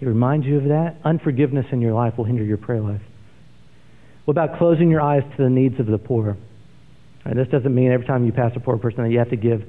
It 0.00 0.06
reminds 0.06 0.46
you 0.46 0.58
of 0.58 0.64
that. 0.64 0.96
Unforgiveness 1.04 1.66
in 1.72 1.80
your 1.80 1.92
life 1.92 2.14
will 2.16 2.24
hinder 2.24 2.44
your 2.44 2.56
prayer 2.56 2.80
life. 2.80 3.02
What 4.24 4.32
about 4.32 4.58
closing 4.58 4.90
your 4.90 5.02
eyes 5.02 5.22
to 5.36 5.42
the 5.42 5.50
needs 5.50 5.78
of 5.78 5.86
the 5.86 5.98
poor? 5.98 6.36
Right, 7.24 7.36
this 7.36 7.48
doesn't 7.48 7.74
mean 7.74 7.92
every 7.92 8.06
time 8.06 8.24
you 8.24 8.32
pass 8.32 8.52
a 8.56 8.60
poor 8.60 8.78
person 8.78 9.04
that 9.04 9.10
you 9.10 9.18
have 9.18 9.30
to 9.30 9.36
give, 9.36 9.62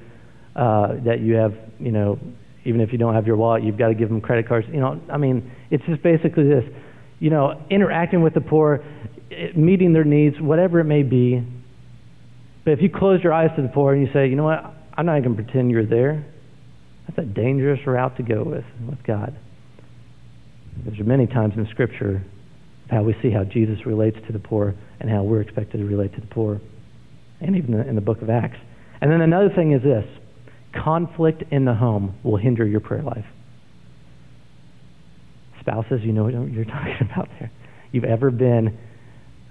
uh, 0.56 0.96
that 1.06 1.20
you 1.20 1.36
have, 1.36 1.54
you 1.80 1.92
know, 1.92 2.20
even 2.64 2.82
if 2.82 2.92
you 2.92 2.98
don't 2.98 3.14
have 3.14 3.28
your 3.28 3.38
wallet, 3.38 3.64
you've 3.64 3.78
got 3.78 3.90
to 3.90 3.94
give 3.94 4.10
them 4.10 4.22
credit 4.22 4.48
cards. 4.48 4.68
You 4.72 4.80
know, 4.80 5.02
I 5.12 5.18
mean, 5.18 5.52
it's 5.70 5.84
just 5.86 6.02
basically 6.02 6.48
this, 6.48 6.64
you 7.20 7.30
know, 7.30 7.62
interacting 7.70 8.22
with 8.22 8.34
the 8.34 8.42
poor, 8.42 8.84
meeting 9.56 9.94
their 9.94 10.04
needs, 10.04 10.40
whatever 10.40 10.80
it 10.80 10.86
may 10.86 11.04
be. 11.04 11.46
But 12.64 12.72
if 12.72 12.82
you 12.82 12.90
close 12.90 13.24
your 13.24 13.34
eyes 13.34 13.50
to 13.56 13.62
the 13.62 13.68
poor 13.68 13.94
and 13.94 14.06
you 14.06 14.12
say, 14.14 14.28
you 14.28 14.36
know 14.36 14.44
what, 14.44 14.64
I'm 14.98 15.06
not 15.06 15.22
going 15.24 15.36
to 15.36 15.44
pretend 15.44 15.72
you're 15.72 15.86
there. 15.86 16.26
That's 17.08 17.20
a 17.20 17.30
dangerous 17.32 17.80
route 17.86 18.18
to 18.18 18.24
go 18.24 18.44
with 18.44 18.66
with 18.88 19.04
God. 19.04 19.38
There's 20.84 21.00
many 21.06 21.28
times 21.28 21.54
in 21.56 21.68
Scripture 21.72 22.24
how 22.90 23.04
we 23.04 23.16
see 23.22 23.32
how 23.32 23.44
Jesus 23.44 23.86
relates 23.86 24.18
to 24.28 24.34
the 24.34 24.40
poor 24.40 24.76
and 25.00 25.10
how 25.10 25.24
we're 25.24 25.42
expected 25.42 25.78
to 25.78 25.86
relate 25.86 26.14
to 26.16 26.22
the 26.22 26.28
poor, 26.28 26.62
and 27.42 27.56
even 27.56 27.74
in 27.74 27.96
the 27.96 28.02
book 28.02 28.22
of 28.22 28.30
Acts. 28.30 28.58
And 29.02 29.12
then 29.12 29.22
another 29.22 29.50
thing 29.50 29.72
is 29.72 29.82
this 29.82 30.06
conflict 30.84 31.44
in 31.52 31.66
the 31.66 31.74
home 31.74 32.16
will 32.24 32.38
hinder 32.38 32.66
your 32.66 32.80
prayer 32.80 33.04
life. 33.04 33.26
Spouses, 35.62 36.02
you 36.04 36.12
know 36.12 36.24
what 36.26 36.34
you're 36.52 36.66
talking 36.66 36.98
about 37.12 37.30
there. 37.40 37.52
You've 37.92 38.04
ever 38.04 38.30
been 38.30 38.78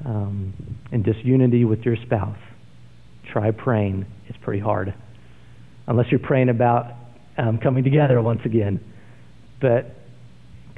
um, 0.04 0.52
in 0.92 1.02
disunity 1.02 1.64
with 1.64 1.80
your 1.80 1.96
spouse, 2.06 2.38
try 3.32 3.50
praying. 3.50 4.06
It's 4.28 4.38
pretty 4.42 4.60
hard. 4.60 4.94
unless 5.86 6.06
you're 6.10 6.20
praying 6.20 6.48
about 6.48 6.92
um, 7.36 7.58
coming 7.58 7.84
together 7.84 8.20
once 8.20 8.40
again. 8.44 8.80
But 9.60 9.94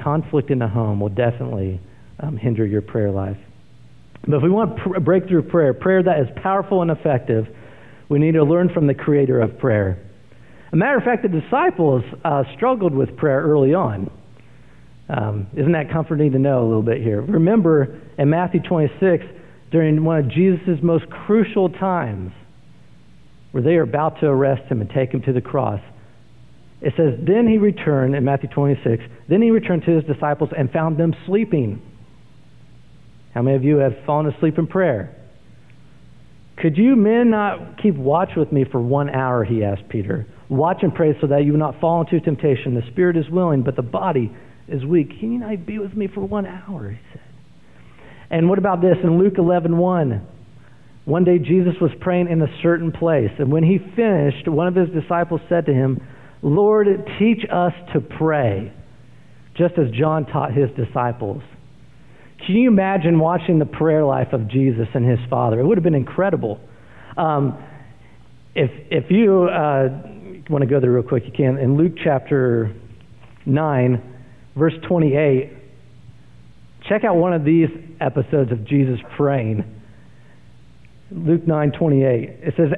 conflict 0.03 0.51
in 0.51 0.59
the 0.59 0.69
home 0.69 1.01
will 1.01 1.09
definitely 1.09 1.81
um, 2.21 2.37
hinder 2.37 2.67
your 2.67 2.83
prayer 2.83 3.11
life. 3.11 3.37
But 4.27 4.37
if 4.37 4.43
we 4.43 4.51
want 4.51 4.79
pr- 4.79 5.01
breakthrough 5.01 5.43
prayer, 5.43 5.75
prayer 5.75 6.03
that 6.03 6.21
is 6.21 6.27
powerful 6.43 6.83
and 6.83 6.91
effective, 6.91 7.47
we 8.09 8.19
need 8.19 8.33
to 8.33 8.45
learn 8.45 8.71
from 8.73 8.87
the 8.87 8.95
creator 8.95 9.41
of 9.41 9.59
prayer. 9.59 10.03
A 10.73 10.77
matter 10.77 10.97
of 10.97 11.05
fact, 11.05 11.23
the 11.23 11.29
disciples 11.29 12.03
uh, 12.25 12.43
struggled 12.57 12.95
with 12.95 13.17
prayer 13.17 13.41
early 13.41 13.73
on. 13.75 14.11
Um, 15.09 15.47
isn't 15.57 15.73
that 15.73 15.91
comforting 15.91 16.33
to 16.33 16.39
know 16.39 16.65
a 16.65 16.67
little 16.67 16.83
bit 16.83 17.01
here? 17.01 17.21
Remember 17.21 18.01
in 18.19 18.29
Matthew 18.29 18.61
26, 18.61 19.25
during 19.71 20.05
one 20.05 20.19
of 20.19 20.29
Jesus' 20.31 20.79
most 20.83 21.09
crucial 21.11 21.69
times, 21.69 22.33
where 23.53 23.63
they 23.63 23.77
are 23.77 23.83
about 23.83 24.21
to 24.21 24.27
arrest 24.27 24.71
him 24.71 24.81
and 24.81 24.91
take 24.91 25.13
him 25.13 25.23
to 25.23 25.33
the 25.33 25.41
cross, 25.41 25.81
it 26.81 26.93
says, 26.97 27.19
Then 27.23 27.47
he 27.49 27.59
returned, 27.59 28.15
in 28.15 28.25
Matthew 28.25 28.49
26, 28.51 29.03
then 29.29 29.43
he 29.43 29.51
returned 29.51 29.85
to 29.85 29.93
his 29.93 30.05
disciples 30.05 30.51
and 30.57 30.71
found 30.71 30.99
them 30.99 31.15
sleeping. 31.27 31.81
How 33.33 33.43
many 33.43 33.57
of 33.57 33.65
you 33.65 33.77
have 33.79 33.93
fallen 34.07 34.27
asleep 34.27 34.59
in 34.59 34.67
prayer? 34.67 35.15
Could 36.59 36.77
you 36.77 36.97
men 36.97 37.31
not 37.31 37.81
keep 37.83 37.95
watch 37.95 38.31
with 38.37 38.51
me 38.51 38.65
for 38.65 38.81
one 38.81 39.11
hour, 39.11 39.45
he 39.45 39.63
asked 39.63 39.89
Peter. 39.89 40.27
Watch 40.49 40.79
and 40.83 40.95
pray 40.95 41.17
so 41.21 41.27
that 41.27 41.45
you 41.45 41.53
will 41.53 41.59
not 41.59 41.81
fall 41.81 42.01
into 42.01 42.19
temptation. 42.21 42.75
The 42.75 42.87
spirit 42.91 43.17
is 43.17 43.29
willing, 43.29 43.63
but 43.63 43.77
the 43.77 43.83
body 43.83 44.35
is 44.69 44.85
weak. 44.85 45.09
Can 45.21 45.33
you 45.33 45.39
not 45.39 45.67
be 45.67 45.79
with 45.79 45.95
me 45.95 46.09
for 46.13 46.21
one 46.21 46.47
hour? 46.47 46.91
He 46.91 46.99
said. 47.13 47.23
And 48.31 48.49
what 48.49 48.59
about 48.59 48.81
this 48.81 48.97
in 49.03 49.19
Luke 49.19 49.35
11 49.39 49.77
1? 49.77 50.27
One 51.05 51.23
day 51.25 51.39
Jesus 51.39 51.75
was 51.81 51.93
praying 52.01 52.29
in 52.29 52.43
a 52.43 52.49
certain 52.63 52.91
place, 52.91 53.31
and 53.39 53.51
when 53.53 53.63
he 53.63 53.79
finished, 53.95 54.49
one 54.49 54.67
of 54.67 54.75
his 54.75 54.89
disciples 54.91 55.41
said 55.49 55.67
to 55.67 55.73
him, 55.73 56.01
Lord, 56.43 56.89
teach 57.19 57.45
us 57.51 57.73
to 57.95 58.01
pray, 58.01 58.73
just 59.57 59.75
as 59.79 59.87
John 59.97 60.27
taught 60.27 60.53
his 60.53 60.69
disciples. 60.77 61.43
Can 62.45 62.57
you 62.57 62.69
imagine 62.69 63.21
watching 63.21 63.61
the 63.61 63.67
prayer 63.67 64.05
life 64.05 64.33
of 64.33 64.49
Jesus 64.49 64.89
and 64.95 65.09
his 65.09 65.21
Father? 65.31 65.61
It 65.61 65.65
would 65.67 65.79
have 65.79 65.85
been 65.85 65.95
incredible. 65.95 66.61
Um, 67.17 67.57
if, 68.55 68.71
if 68.91 69.11
you 69.11 69.45
uh, 69.45 69.89
want 70.51 70.63
to 70.63 70.67
go 70.67 70.81
there 70.81 70.91
real 70.91 71.03
quick, 71.03 71.25
you 71.25 71.33
can. 71.33 71.57
In 71.59 71.77
Luke 71.77 71.93
chapter 72.03 72.75
9, 73.47 74.16
verse 74.57 74.75
28, 74.89 75.53
check 76.89 77.05
out 77.05 77.17
one 77.17 77.33
of 77.33 77.45
these 77.45 77.69
episodes 78.01 78.51
of 78.53 78.65
Jesus 78.65 78.99
praying. 79.17 79.65
Luke 81.11 81.47
9:28. 81.47 82.31
It 82.43 82.55
says 82.57 82.73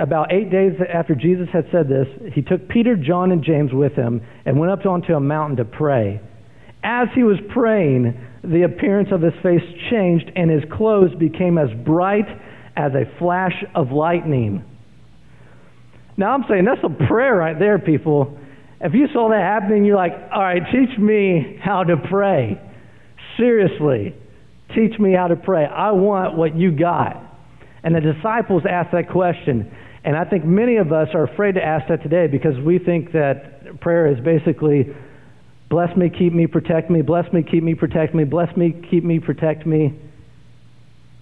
about 0.00 0.32
8 0.32 0.50
days 0.50 0.72
after 0.92 1.14
Jesus 1.14 1.48
had 1.52 1.66
said 1.70 1.86
this, 1.88 2.08
he 2.32 2.40
took 2.40 2.66
Peter, 2.68 2.96
John 2.96 3.30
and 3.30 3.42
James 3.44 3.72
with 3.72 3.92
him 3.92 4.22
and 4.46 4.58
went 4.58 4.72
up 4.72 4.86
onto 4.86 5.12
a 5.12 5.20
mountain 5.20 5.58
to 5.58 5.64
pray. 5.64 6.20
As 6.82 7.08
he 7.14 7.24
was 7.24 7.38
praying, 7.50 8.14
the 8.42 8.62
appearance 8.62 9.08
of 9.12 9.20
his 9.20 9.34
face 9.42 9.62
changed 9.90 10.30
and 10.34 10.50
his 10.50 10.62
clothes 10.72 11.14
became 11.14 11.58
as 11.58 11.68
bright 11.84 12.28
as 12.76 12.92
a 12.94 13.04
flash 13.18 13.64
of 13.74 13.92
lightning. 13.92 14.64
Now 16.16 16.32
I'm 16.32 16.44
saying 16.48 16.64
that's 16.64 16.84
a 16.84 17.06
prayer 17.06 17.34
right 17.34 17.58
there, 17.58 17.78
people. 17.78 18.38
If 18.84 18.92
you 18.92 19.08
saw 19.14 19.30
that 19.30 19.40
happening, 19.40 19.86
you're 19.86 19.96
like, 19.96 20.12
all 20.30 20.42
right, 20.42 20.60
teach 20.70 20.98
me 20.98 21.58
how 21.64 21.84
to 21.84 21.96
pray. 21.96 22.60
Seriously, 23.38 24.14
teach 24.74 24.98
me 24.98 25.14
how 25.14 25.28
to 25.28 25.36
pray. 25.36 25.64
I 25.64 25.92
want 25.92 26.36
what 26.36 26.54
you 26.54 26.70
got. 26.70 27.16
And 27.82 27.94
the 27.94 28.00
disciples 28.00 28.64
asked 28.68 28.92
that 28.92 29.08
question. 29.10 29.74
And 30.04 30.14
I 30.14 30.26
think 30.26 30.44
many 30.44 30.76
of 30.76 30.92
us 30.92 31.08
are 31.14 31.24
afraid 31.24 31.54
to 31.54 31.64
ask 31.64 31.88
that 31.88 32.02
today 32.02 32.26
because 32.26 32.58
we 32.62 32.78
think 32.78 33.12
that 33.12 33.80
prayer 33.80 34.06
is 34.06 34.22
basically 34.22 34.94
bless 35.70 35.96
me, 35.96 36.10
keep 36.10 36.34
me, 36.34 36.46
protect 36.46 36.90
me, 36.90 37.00
bless 37.00 37.32
me, 37.32 37.42
keep 37.42 37.64
me, 37.64 37.74
protect 37.74 38.14
me, 38.14 38.24
bless 38.24 38.54
me, 38.54 38.74
keep 38.90 39.02
me, 39.02 39.18
protect 39.18 39.66
me. 39.66 39.98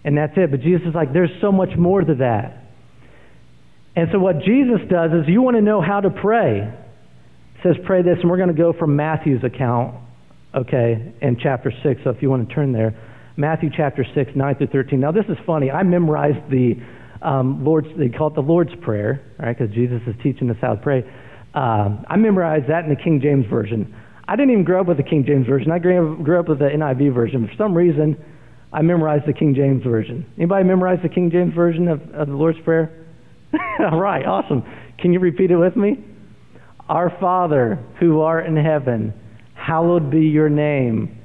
And 0.02 0.18
that's 0.18 0.32
it. 0.36 0.50
But 0.50 0.62
Jesus 0.62 0.88
is 0.88 0.96
like, 0.96 1.12
there's 1.12 1.30
so 1.40 1.52
much 1.52 1.70
more 1.78 2.00
to 2.00 2.14
that. 2.16 2.64
And 3.94 4.08
so 4.10 4.18
what 4.18 4.40
Jesus 4.40 4.80
does 4.90 5.12
is 5.12 5.28
you 5.28 5.42
want 5.42 5.56
to 5.56 5.62
know 5.62 5.80
how 5.80 6.00
to 6.00 6.10
pray. 6.10 6.81
Says, 7.62 7.76
pray 7.86 8.02
this, 8.02 8.18
and 8.20 8.30
we're 8.30 8.38
going 8.38 8.54
to 8.54 8.60
go 8.60 8.72
from 8.72 8.96
Matthew's 8.96 9.44
account, 9.44 9.94
okay, 10.54 11.12
in 11.20 11.36
chapter 11.40 11.72
6. 11.82 12.00
So 12.04 12.10
if 12.10 12.20
you 12.20 12.30
want 12.30 12.48
to 12.48 12.54
turn 12.54 12.72
there. 12.72 12.94
Matthew 13.36 13.70
chapter 13.74 14.04
6, 14.14 14.32
9 14.34 14.54
through 14.56 14.66
13. 14.66 15.00
Now, 15.00 15.12
this 15.12 15.24
is 15.28 15.36
funny. 15.46 15.70
I 15.70 15.82
memorized 15.82 16.50
the 16.50 16.74
um, 17.22 17.64
Lord's, 17.64 17.88
they 17.96 18.08
call 18.08 18.28
it 18.28 18.34
the 18.34 18.40
Lord's 18.40 18.74
Prayer, 18.82 19.22
right, 19.38 19.56
because 19.56 19.72
Jesus 19.74 20.02
is 20.06 20.14
teaching 20.22 20.50
us 20.50 20.56
how 20.60 20.74
to 20.74 20.80
pray. 20.82 21.04
Um, 21.54 22.04
I 22.08 22.16
memorized 22.16 22.68
that 22.68 22.84
in 22.84 22.90
the 22.90 22.96
King 22.96 23.20
James 23.22 23.46
Version. 23.48 23.94
I 24.26 24.36
didn't 24.36 24.52
even 24.52 24.64
grow 24.64 24.80
up 24.80 24.86
with 24.86 24.96
the 24.96 25.02
King 25.02 25.24
James 25.26 25.46
Version. 25.46 25.70
I 25.70 25.78
grew 25.78 26.14
up, 26.14 26.24
grew 26.24 26.40
up 26.40 26.48
with 26.48 26.58
the 26.58 26.66
NIV 26.66 27.14
version. 27.14 27.46
For 27.46 27.54
some 27.56 27.74
reason, 27.74 28.16
I 28.72 28.82
memorized 28.82 29.26
the 29.26 29.32
King 29.32 29.54
James 29.54 29.82
Version. 29.82 30.26
Anybody 30.36 30.64
memorize 30.64 30.98
the 31.02 31.08
King 31.08 31.30
James 31.30 31.54
Version 31.54 31.88
of, 31.88 32.00
of 32.14 32.28
the 32.28 32.34
Lord's 32.34 32.58
Prayer? 32.64 33.06
All 33.80 34.00
right, 34.00 34.24
awesome. 34.24 34.62
Can 34.98 35.12
you 35.12 35.20
repeat 35.20 35.50
it 35.50 35.56
with 35.56 35.76
me? 35.76 36.04
Our 36.92 37.10
Father, 37.18 37.82
who 38.00 38.20
art 38.20 38.44
in 38.44 38.54
heaven, 38.54 39.14
hallowed 39.54 40.10
be 40.10 40.26
your 40.26 40.50
name. 40.50 41.22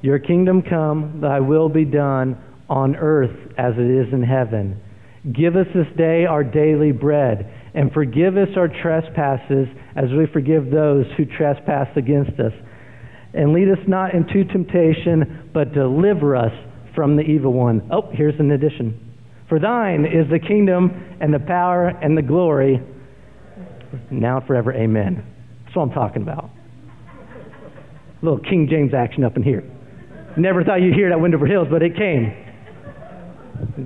Your 0.00 0.18
kingdom 0.18 0.62
come, 0.62 1.20
thy 1.20 1.38
will 1.38 1.68
be 1.68 1.84
done 1.84 2.42
on 2.70 2.96
earth 2.96 3.52
as 3.58 3.74
it 3.76 4.06
is 4.06 4.10
in 4.10 4.22
heaven. 4.22 4.80
Give 5.30 5.54
us 5.54 5.66
this 5.74 5.86
day 5.98 6.24
our 6.24 6.42
daily 6.42 6.92
bread, 6.92 7.46
and 7.74 7.92
forgive 7.92 8.38
us 8.38 8.48
our 8.56 8.68
trespasses 8.68 9.68
as 9.96 10.06
we 10.16 10.26
forgive 10.32 10.70
those 10.70 11.04
who 11.18 11.26
trespass 11.26 11.88
against 11.94 12.40
us. 12.40 12.54
And 13.34 13.52
lead 13.52 13.68
us 13.68 13.84
not 13.86 14.14
into 14.14 14.44
temptation, 14.50 15.50
but 15.52 15.74
deliver 15.74 16.36
us 16.36 16.52
from 16.94 17.16
the 17.16 17.22
evil 17.22 17.52
one. 17.52 17.86
Oh, 17.92 18.08
here's 18.14 18.40
an 18.40 18.50
addition. 18.50 19.12
For 19.50 19.60
thine 19.60 20.06
is 20.06 20.30
the 20.30 20.38
kingdom 20.38 21.18
and 21.20 21.34
the 21.34 21.38
power 21.46 21.88
and 21.88 22.16
the 22.16 22.22
glory, 22.22 22.80
now 24.10 24.38
and 24.38 24.46
forever. 24.46 24.72
Amen. 24.72 25.24
That's 25.64 25.76
what 25.76 25.82
I'm 25.84 25.94
talking 25.94 26.22
about. 26.22 26.50
A 28.20 28.24
little 28.24 28.40
King 28.40 28.68
James 28.70 28.94
action 28.94 29.24
up 29.24 29.36
in 29.36 29.42
here. 29.42 29.64
Never 30.36 30.64
thought 30.64 30.76
you'd 30.80 30.94
hear 30.94 31.10
that 31.10 31.20
Windover 31.20 31.46
Hills, 31.46 31.68
but 31.70 31.82
it 31.82 31.96
came. 31.96 32.32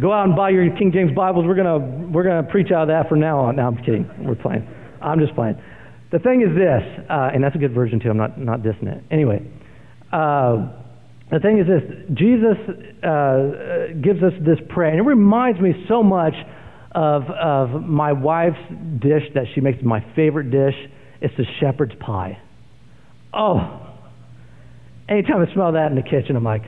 Go 0.00 0.12
out 0.12 0.26
and 0.26 0.36
buy 0.36 0.50
your 0.50 0.68
King 0.76 0.90
James 0.92 1.12
Bibles. 1.14 1.44
We're 1.46 1.56
gonna 1.56 1.78
we're 2.10 2.25
gonna 2.25 2.48
preach 2.48 2.70
out 2.70 2.82
of 2.82 2.88
that 2.88 3.08
from 3.08 3.20
now 3.20 3.40
on. 3.40 3.56
No, 3.56 3.66
I'm 3.66 3.76
kidding. 3.78 4.08
We're 4.20 4.36
playing. 4.36 4.66
I'm 5.02 5.20
just 5.20 5.34
playing. 5.34 5.56
The 6.12 6.18
thing 6.18 6.40
is 6.40 6.54
this, 6.56 6.82
uh, 7.10 7.30
and 7.34 7.42
that's 7.42 7.54
a 7.56 7.58
good 7.58 7.75
version 7.75 8.00
too. 8.00 8.10
I'm 8.10 8.16
not 8.16 8.38
not 8.38 8.60
dissing 8.60 8.88
it. 8.88 9.02
Anyway, 9.10 9.42
uh, 10.12 10.70
the 11.30 11.40
thing 11.40 11.58
is 11.58 11.66
this: 11.66 11.82
Jesus 12.14 12.56
uh, 13.02 13.98
gives 14.00 14.22
us 14.22 14.32
this 14.40 14.58
prayer, 14.68 14.90
and 14.90 15.00
it 15.00 15.08
reminds 15.08 15.60
me 15.60 15.72
so 15.88 16.02
much 16.02 16.34
of 16.97 17.25
of 17.31 17.83
my 17.83 18.12
wife's 18.12 18.57
dish 19.00 19.23
that 19.35 19.45
she 19.55 19.61
makes 19.61 19.79
my 19.85 20.05
favorite 20.17 20.50
dish. 20.50 20.75
It's 21.21 21.35
the 21.37 21.45
shepherd's 21.61 21.95
pie. 22.00 22.38
Oh, 23.33 23.87
anytime 25.09 25.47
I 25.47 25.53
smell 25.53 25.73
that 25.73 25.91
in 25.91 25.97
the 25.97 26.03
kitchen, 26.03 26.37
I'm 26.37 26.45
like, 26.45 26.62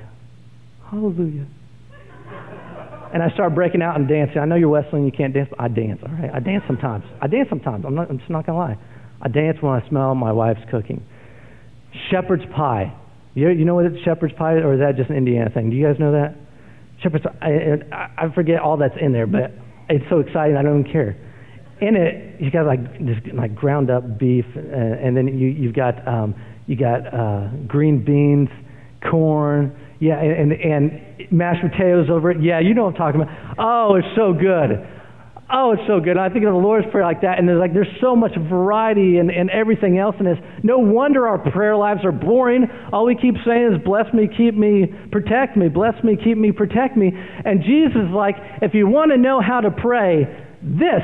Hallelujah. 0.91 1.47
And 3.13 3.23
I 3.23 3.31
start 3.31 3.55
breaking 3.55 3.83
out 3.83 3.97
and 3.97 4.09
dancing. 4.09 4.39
I 4.39 4.45
know 4.45 4.55
you're 4.55 4.69
Wesleyan, 4.69 5.07
you 5.07 5.13
can't 5.13 5.33
dance, 5.33 5.49
but 5.51 5.61
I 5.61 5.69
dance, 5.69 6.01
all 6.03 6.13
right? 6.13 6.31
I 6.33 6.41
dance 6.41 6.65
sometimes. 6.67 7.05
I 7.23 7.27
dance 7.27 7.49
sometimes. 7.49 7.85
I'm, 7.87 7.95
not, 7.95 8.11
I'm 8.11 8.19
just 8.19 8.31
not 8.31 8.45
going 8.47 8.57
to 8.57 8.61
lie. 8.61 8.79
I 9.21 9.29
dance 9.29 9.57
when 9.61 9.73
I 9.73 9.87
smell 9.89 10.15
my 10.15 10.33
wife's 10.33 10.61
cooking. 10.71 11.03
Shepherd's 12.11 12.45
pie. 12.55 12.95
You, 13.35 13.49
you 13.51 13.65
know 13.65 13.75
what 13.75 13.87
it's 13.87 14.05
shepherd's 14.05 14.35
pie, 14.35 14.55
or 14.55 14.75
is 14.75 14.81
that 14.81 14.97
just 14.97 15.11
an 15.11 15.17
Indiana 15.17 15.51
thing? 15.51 15.71
Do 15.71 15.77
you 15.77 15.87
guys 15.87 15.97
know 15.99 16.13
that? 16.13 16.37
Shepherd's 17.03 17.25
I, 17.41 18.27
I 18.27 18.35
forget 18.35 18.61
all 18.61 18.77
that's 18.79 18.97
in 19.01 19.13
there, 19.13 19.27
but 19.27 19.53
it's 19.89 20.05
so 20.11 20.21
exciting, 20.21 20.57
I 20.57 20.63
don't 20.63 20.81
even 20.81 20.93
care. 20.93 21.17
In 21.81 21.95
it, 21.95 22.41
you 22.41 22.51
got 22.51 22.67
like 22.67 22.83
this 22.99 23.17
like 23.35 23.55
ground 23.55 23.91
up 23.91 24.19
beef, 24.19 24.45
uh, 24.57 24.61
and 24.61 25.17
then 25.17 25.29
you, 25.29 25.49
you've 25.49 25.75
got 25.75 26.07
um, 26.09 26.35
you 26.67 26.77
got 26.77 27.07
uh, 27.07 27.49
green 27.67 28.05
beans, 28.05 28.49
corn, 29.09 29.79
yeah, 30.01 30.21
and, 30.21 30.53
and 30.53 31.33
mashed 31.33 31.63
potatoes 31.63 32.09
over 32.11 32.33
it. 32.33 32.43
Yeah, 32.43 32.61
you 32.61 32.75
know 32.75 32.85
what 32.85 32.95
I'm 32.95 32.99
talking 32.99 33.21
about. 33.23 33.57
Oh, 33.59 33.95
it's 33.95 34.09
so 34.17 34.33
good. 34.33 34.85
Oh, 35.51 35.73
it's 35.73 35.83
so 35.87 35.99
good. 35.99 36.19
I 36.19 36.29
think 36.29 36.45
of 36.45 36.53
the 36.53 36.59
Lord's 36.59 36.87
Prayer 36.91 37.05
like 37.05 37.23
that, 37.23 37.39
and 37.39 37.49
there's 37.49 37.59
like 37.59 37.73
there's 37.73 37.89
so 38.03 38.15
much 38.15 38.33
variety 38.37 39.17
and, 39.17 39.31
and 39.31 39.49
everything 39.49 39.97
else 39.97 40.15
in 40.19 40.27
this. 40.27 40.37
No 40.63 40.79
wonder 40.79 41.27
our 41.27 41.39
prayer 41.39 41.75
lives 41.75 42.05
are 42.05 42.13
boring. 42.13 42.67
All 42.93 43.07
we 43.07 43.17
keep 43.17 43.35
saying 43.47 43.73
is, 43.73 43.83
"Bless 43.83 44.13
me, 44.13 44.29
keep 44.29 44.55
me, 44.55 44.93
protect 45.11 45.57
me. 45.57 45.69
Bless 45.69 45.95
me, 46.05 46.19
keep 46.23 46.37
me, 46.37 46.53
protect 46.53 46.99
me." 46.99 47.13
And 47.15 47.63
Jesus 47.63 47.97
is 47.97 48.13
like, 48.13 48.37
if 48.61 48.75
you 48.75 48.89
want 48.89 49.11
to 49.13 49.17
know 49.17 49.41
how 49.41 49.61
to 49.63 49.71
pray, 49.71 50.25
this 50.61 51.03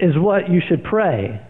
is 0.00 0.18
what 0.18 0.50
you 0.50 0.60
should 0.68 0.82
pray. 0.82 1.40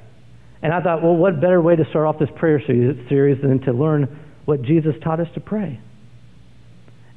And 0.63 0.73
I 0.73 0.83
thought, 0.83 1.03
well, 1.03 1.17
what 1.17 1.41
better 1.41 1.61
way 1.61 1.77
to 1.77 1.85
start 1.91 2.07
off 2.07 2.19
this 2.21 2.29
prayer 2.37 2.63
series 2.67 3.41
than 3.43 3.61
to 3.63 3.73
learn 3.73 4.21
what 4.45 4.63
Jesus 4.63 4.95
taught 5.03 5.19
us 5.19 5.29
to 5.35 5.41
pray? 5.41 5.81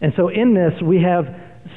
And 0.02 0.14
so 0.16 0.30
in 0.30 0.54
this, 0.54 0.82
we 0.82 1.02
have 1.04 1.26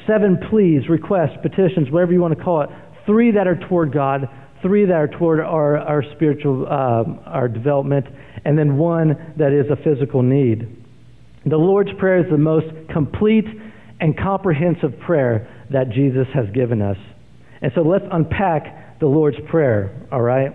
seven 0.07 0.37
pleas, 0.49 0.87
requests, 0.89 1.37
petitions, 1.41 1.91
whatever 1.91 2.13
you 2.13 2.21
want 2.21 2.37
to 2.37 2.43
call 2.43 2.61
it, 2.61 2.69
three 3.09 3.31
that 3.31 3.47
are 3.47 3.57
toward 3.67 3.91
God, 3.91 4.29
three 4.61 4.85
that 4.85 4.93
are 4.93 5.07
toward 5.07 5.39
our, 5.39 5.77
our 5.77 6.03
spiritual, 6.15 6.67
um, 6.67 7.19
our 7.25 7.47
development, 7.47 8.05
and 8.45 8.55
then 8.55 8.77
one 8.77 9.33
that 9.35 9.51
is 9.51 9.65
a 9.71 9.83
physical 9.83 10.21
need. 10.21 10.85
The 11.43 11.57
Lord's 11.57 11.89
Prayer 11.97 12.19
is 12.19 12.29
the 12.29 12.37
most 12.37 12.67
complete 12.93 13.45
and 13.99 14.15
comprehensive 14.15 14.99
prayer 14.99 15.65
that 15.71 15.89
Jesus 15.89 16.27
has 16.35 16.45
given 16.53 16.83
us. 16.83 16.97
And 17.63 17.71
so 17.73 17.81
let's 17.81 18.05
unpack 18.11 18.99
the 18.99 19.07
Lord's 19.07 19.37
Prayer, 19.49 20.07
all 20.11 20.21
right? 20.21 20.51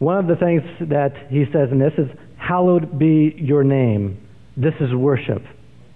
One 0.00 0.18
of 0.18 0.26
the 0.26 0.34
things 0.34 0.62
that 0.90 1.12
he 1.30 1.44
says 1.52 1.68
in 1.70 1.78
this 1.78 1.92
is, 1.96 2.08
Hallowed 2.38 2.98
be 2.98 3.34
your 3.38 3.62
name. 3.62 4.20
This 4.56 4.74
is 4.80 4.92
worship, 4.92 5.42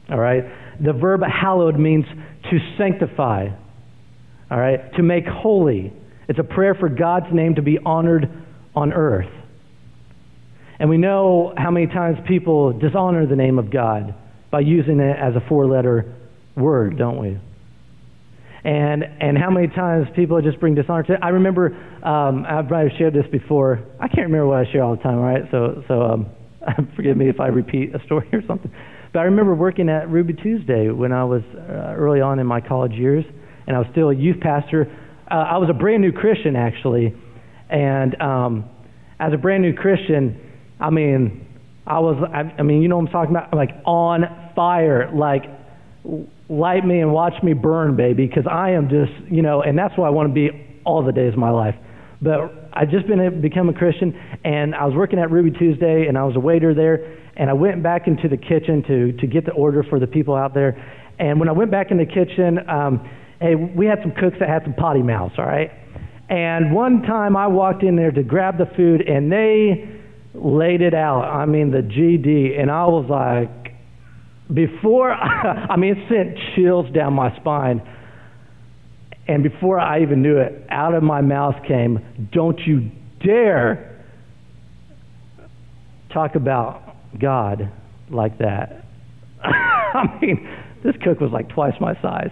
all 0.09 0.19
right? 0.19 0.45
The 0.81 0.93
verb 0.93 1.23
hallowed 1.23 1.77
means 1.77 2.05
to 2.51 2.59
sanctify, 2.79 3.49
all 4.51 4.59
right? 4.59 4.93
To 4.95 5.03
make 5.03 5.27
holy. 5.27 5.93
It's 6.29 6.39
a 6.39 6.45
prayer 6.45 6.75
for 6.75 6.89
God's 6.89 7.27
name 7.33 7.57
to 7.57 7.63
be 7.63 7.79
honored 7.85 8.29
on 8.75 8.93
earth. 8.93 9.31
And 10.79 10.89
we 10.89 10.97
know 10.97 11.53
how 11.57 11.71
many 11.71 11.87
times 11.87 12.19
people 12.27 12.73
dishonor 12.73 13.27
the 13.27 13.37
name 13.37 13.59
of 13.59 13.71
God 13.71 14.15
by 14.51 14.61
using 14.61 14.99
it 15.01 15.17
as 15.19 15.35
a 15.37 15.47
four 15.49 15.67
letter 15.67 16.15
word, 16.57 16.97
don't 16.97 17.21
we? 17.21 17.39
And, 18.65 19.05
and 19.05 19.39
how 19.39 19.51
many 19.51 19.69
times 19.69 20.07
people 20.15 20.41
just 20.43 20.61
bring 20.61 20.75
dishonor 20.75 21.03
to 21.05 21.15
it. 21.15 21.21
I 21.23 21.31
remember, 21.31 21.75
um, 22.03 22.45
I've 22.49 22.69
probably 22.69 22.93
shared 22.99 23.15
this 23.15 23.27
before. 23.31 23.83
I 23.99 24.09
can't 24.09 24.27
remember 24.27 24.49
what 24.49 24.67
I 24.67 24.73
share 24.73 24.83
all 24.83 24.97
the 24.97 25.03
time, 25.03 25.19
right? 25.19 25.43
So, 25.51 25.83
so 25.89 26.03
um, 26.03 26.27
forgive 26.97 27.17
me 27.17 27.29
if 27.29 27.41
I 27.41 27.49
repeat 27.49 27.95
a 27.95 28.05
story 28.05 28.29
or 28.33 28.43
something. 28.47 28.71
But 29.13 29.21
I 29.21 29.23
remember 29.25 29.55
working 29.55 29.89
at 29.89 30.09
Ruby 30.09 30.35
Tuesday 30.35 30.89
when 30.89 31.13
I 31.13 31.25
was 31.25 31.43
uh, 31.55 31.95
early 31.97 32.21
on 32.21 32.39
in 32.39 32.47
my 32.47 32.61
college 32.61 32.93
years, 32.93 33.25
and 33.67 33.77
I 33.77 33.79
was 33.79 33.89
still 33.93 34.11
a 34.11 34.15
youth 34.15 34.41
pastor. 34.41 34.87
Uh, 35.31 35.35
I 35.35 35.59
was 35.59 35.69
a 35.71 35.75
brand 35.75 36.03
new 36.03 36.13
Christian, 36.13 36.57
actually. 36.57 37.15
And 37.69 38.21
um, 38.21 38.71
as 39.19 39.33
a 39.33 39.37
brand 39.37 39.63
new 39.63 39.75
Christian, 39.75 40.41
I 40.81 40.91
mean, 40.91 41.47
I 41.87 41.99
was, 41.99 42.17
I, 42.33 42.61
I 42.61 42.63
mean, 42.63 42.83
you 42.83 42.89
know 42.89 42.97
what 42.97 43.07
I'm 43.07 43.13
talking 43.13 43.31
about? 43.31 43.49
I'm 43.53 43.59
Like 43.59 43.77
on 43.85 44.25
fire, 44.57 45.11
like 45.15 45.45
light 46.49 46.85
me 46.85 47.01
and 47.01 47.13
watch 47.13 47.35
me 47.43 47.53
burn, 47.53 47.97
baby, 47.97 48.27
because 48.27 48.47
I 48.51 48.71
am 48.71 48.89
just, 48.89 49.13
you 49.31 49.43
know, 49.43 49.63
and 49.63 49.79
that's 49.79 49.97
what 49.97 50.07
I 50.07 50.11
want 50.11 50.29
to 50.29 50.35
be 50.35 50.51
all 50.85 51.05
the 51.05 51.13
days 51.13 51.33
of 51.33 51.39
my 51.39 51.51
life. 51.51 51.75
But 52.23 52.71
I 52.73 52.85
just 52.85 53.07
been 53.07 53.21
a, 53.21 53.31
become 53.31 53.69
a 53.69 53.73
Christian, 53.73 54.15
and 54.45 54.75
I 54.75 54.85
was 54.85 54.95
working 54.95 55.19
at 55.19 55.31
Ruby 55.31 55.57
Tuesday, 55.57 56.07
and 56.07 56.19
I 56.19 56.25
was 56.25 56.37
a 56.37 56.41
waiter 56.41 56.75
there, 56.75 57.19
and 57.37 57.49
I 57.49 57.53
went 57.53 57.83
back 57.83 58.07
into 58.07 58.29
the 58.29 58.37
kitchen 58.37 58.83
to 58.87 59.13
to 59.13 59.27
get 59.27 59.47
the 59.47 59.53
order 59.53 59.83
for 59.89 59.99
the 59.99 60.07
people 60.07 60.35
out 60.35 60.53
there. 60.53 60.77
And 61.19 61.39
when 61.41 61.49
I 61.49 61.53
went 61.53 61.71
back 61.71 61.91
in 61.91 61.99
the 61.99 62.07
kitchen, 62.07 62.59
um, 62.69 63.09
hey, 63.41 63.55
we 63.55 63.87
had 63.87 63.99
some 64.03 64.13
cooks 64.13 64.37
that 64.41 64.49
had 64.49 64.63
some 64.65 64.75
potty 64.75 65.03
mouths, 65.03 65.35
all 65.39 65.47
right. 65.47 65.71
And 66.29 66.73
one 66.73 67.03
time 67.03 67.37
I 67.37 67.49
walked 67.49 67.83
in 67.83 67.97
there 67.97 68.13
to 68.13 68.23
grab 68.23 68.59
the 68.59 68.67
food, 68.77 69.01
and 69.01 69.33
they 69.33 70.01
laid 70.35 70.81
it 70.81 70.95
out. 70.95 71.23
I 71.23 71.47
mean, 71.47 71.71
the 71.71 71.79
GD, 71.79 72.61
and 72.61 72.71
I 72.71 72.85
was 72.87 73.07
like, 73.11 73.75
before, 74.55 75.13
I 75.15 75.77
mean, 75.77 75.97
it 75.97 76.09
sent 76.09 76.39
chills 76.55 76.87
down 76.95 77.15
my 77.15 77.35
spine. 77.37 77.83
And 79.27 79.43
before 79.43 79.79
I 79.79 80.03
even 80.03 80.23
knew 80.23 80.39
it, 80.39 80.67
out 80.71 80.95
of 80.95 81.03
my 81.03 81.21
mouth 81.21 81.55
came, 81.67 82.29
Don't 82.33 82.59
you 82.67 82.91
dare 83.25 84.05
talk 86.13 86.35
about 86.35 86.97
God 87.21 87.71
like 88.11 88.39
that. 88.39 88.85
I 89.43 90.19
mean, 90.21 90.49
this 90.83 90.95
cook 91.03 91.21
was 91.21 91.31
like 91.33 91.49
twice 91.51 91.75
my 91.81 91.95
size. 92.03 92.31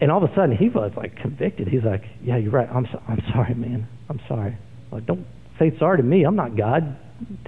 And 0.00 0.10
all 0.10 0.22
of 0.24 0.30
a 0.30 0.34
sudden, 0.34 0.56
he 0.56 0.68
was 0.68 0.92
like 0.96 1.16
convicted. 1.16 1.68
He's 1.68 1.84
like, 1.84 2.02
"Yeah, 2.22 2.36
you're 2.38 2.52
right. 2.52 2.68
I'm 2.68 2.86
so, 2.90 3.00
I'm 3.06 3.20
sorry, 3.32 3.54
man. 3.54 3.86
I'm 4.08 4.20
sorry. 4.28 4.56
Like, 4.90 5.06
don't 5.06 5.26
say 5.58 5.72
sorry 5.78 5.98
to 5.98 6.02
me. 6.02 6.24
I'm 6.24 6.36
not 6.36 6.56
God. 6.56 6.96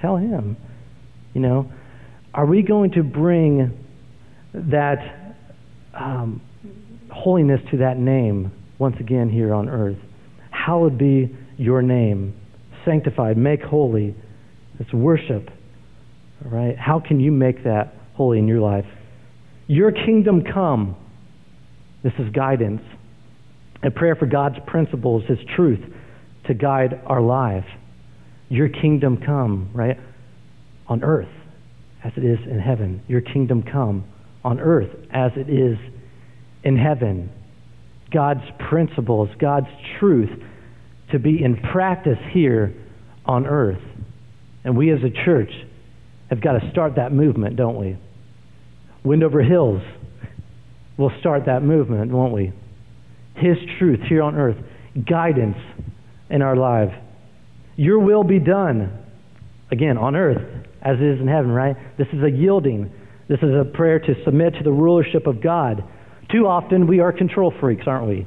Tell 0.01 0.17
him. 0.17 0.57
You 1.35 1.41
know, 1.41 1.73
are 2.35 2.45
we 2.47 2.63
going 2.63 2.93
to 2.93 3.03
bring 3.03 3.73
that 4.55 5.35
um, 5.95 6.43
holiness 7.11 7.61
to 7.71 7.79
that 7.79 7.99
name 7.99 8.53
once 8.79 8.97
again 9.01 9.31
here 9.31 9.55
on 9.55 9.69
earth? 9.69 9.97
Hallowed 10.51 10.99
be 10.99 11.35
your 11.57 11.81
name, 11.83 12.35
sanctified, 12.85 13.37
make 13.39 13.63
holy. 13.63 14.15
It's 14.79 14.93
worship. 14.93 15.49
right? 16.45 16.77
How 16.79 17.01
can 17.01 17.21
you 17.21 17.33
make 17.33 17.65
that 17.65 17.95
holy 18.15 18.39
in 18.39 18.47
your 18.49 18.61
life? 18.61 18.85
Your 19.69 19.91
kingdom 19.93 20.43
come. 20.43 20.97
This 22.03 22.13
is 22.19 22.31
guidance. 22.33 22.83
A 23.83 23.91
prayer 23.91 24.17
for 24.17 24.27
God's 24.27 24.57
principles, 24.67 25.25
His 25.29 25.39
truth, 25.57 25.81
to 26.47 26.55
guide 26.55 27.01
our 27.07 27.21
life. 27.21 27.67
Your 28.49 28.69
kingdom 28.69 29.23
come, 29.25 29.71
right? 29.73 29.99
On 30.89 31.03
earth 31.03 31.29
as 32.05 32.13
it 32.17 32.25
is 32.25 32.39
in 32.45 32.59
heaven. 32.59 33.03
Your 33.09 33.21
kingdom 33.21 33.63
come 33.63 34.05
on 34.45 34.61
earth 34.61 34.91
as 35.13 35.33
it 35.37 35.49
is 35.49 35.79
in 36.65 36.77
heaven. 36.77 37.31
God's 38.13 38.45
principles, 38.69 39.29
God's 39.39 39.69
truth 39.99 40.31
to 41.13 41.19
be 41.19 41.43
in 41.43 41.57
practice 41.57 42.19
here 42.33 42.75
on 43.25 43.47
earth. 43.47 43.83
And 44.65 44.77
we 44.77 44.91
as 44.93 45.01
a 45.03 45.25
church 45.25 45.51
have 46.31 46.41
got 46.41 46.53
to 46.53 46.71
start 46.71 46.97
that 46.97 47.13
movement, 47.13 47.57
don't 47.57 47.79
we? 47.79 47.97
Windover 49.05 49.43
Hills 49.43 49.83
will 50.97 51.13
start 51.21 51.47
that 51.47 51.63
movement, 51.63 52.11
won't 52.11 52.33
we? 52.33 52.53
His 53.37 53.57
truth 53.79 54.01
here 54.09 54.23
on 54.23 54.37
earth, 54.37 54.57
guidance 55.09 55.57
in 56.31 56.43
our 56.43 56.57
lives. 56.57 56.93
Your 57.77 57.99
will 57.99 58.25
be 58.25 58.39
done, 58.39 59.05
again, 59.71 59.97
on 59.97 60.17
earth 60.17 60.67
as 60.83 60.99
it 60.99 61.05
is 61.05 61.21
in 61.21 61.29
heaven, 61.29 61.51
right? 61.51 61.77
This 61.97 62.09
is 62.13 62.23
a 62.23 62.31
yielding. 62.31 62.93
This 63.29 63.39
is 63.39 63.51
a 63.55 63.65
prayer 63.65 63.99
to 63.99 64.25
submit 64.25 64.55
to 64.55 64.63
the 64.65 64.73
rulership 64.73 65.27
of 65.27 65.41
God. 65.43 65.85
Too 66.31 66.47
often 66.47 66.87
we 66.87 67.01
are 67.01 67.13
control 67.13 67.53
freaks, 67.61 67.85
aren't 67.87 68.09
we? 68.09 68.27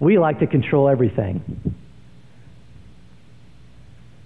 We 0.00 0.18
like 0.18 0.40
to 0.40 0.46
control 0.46 0.88
everything. 0.88 1.76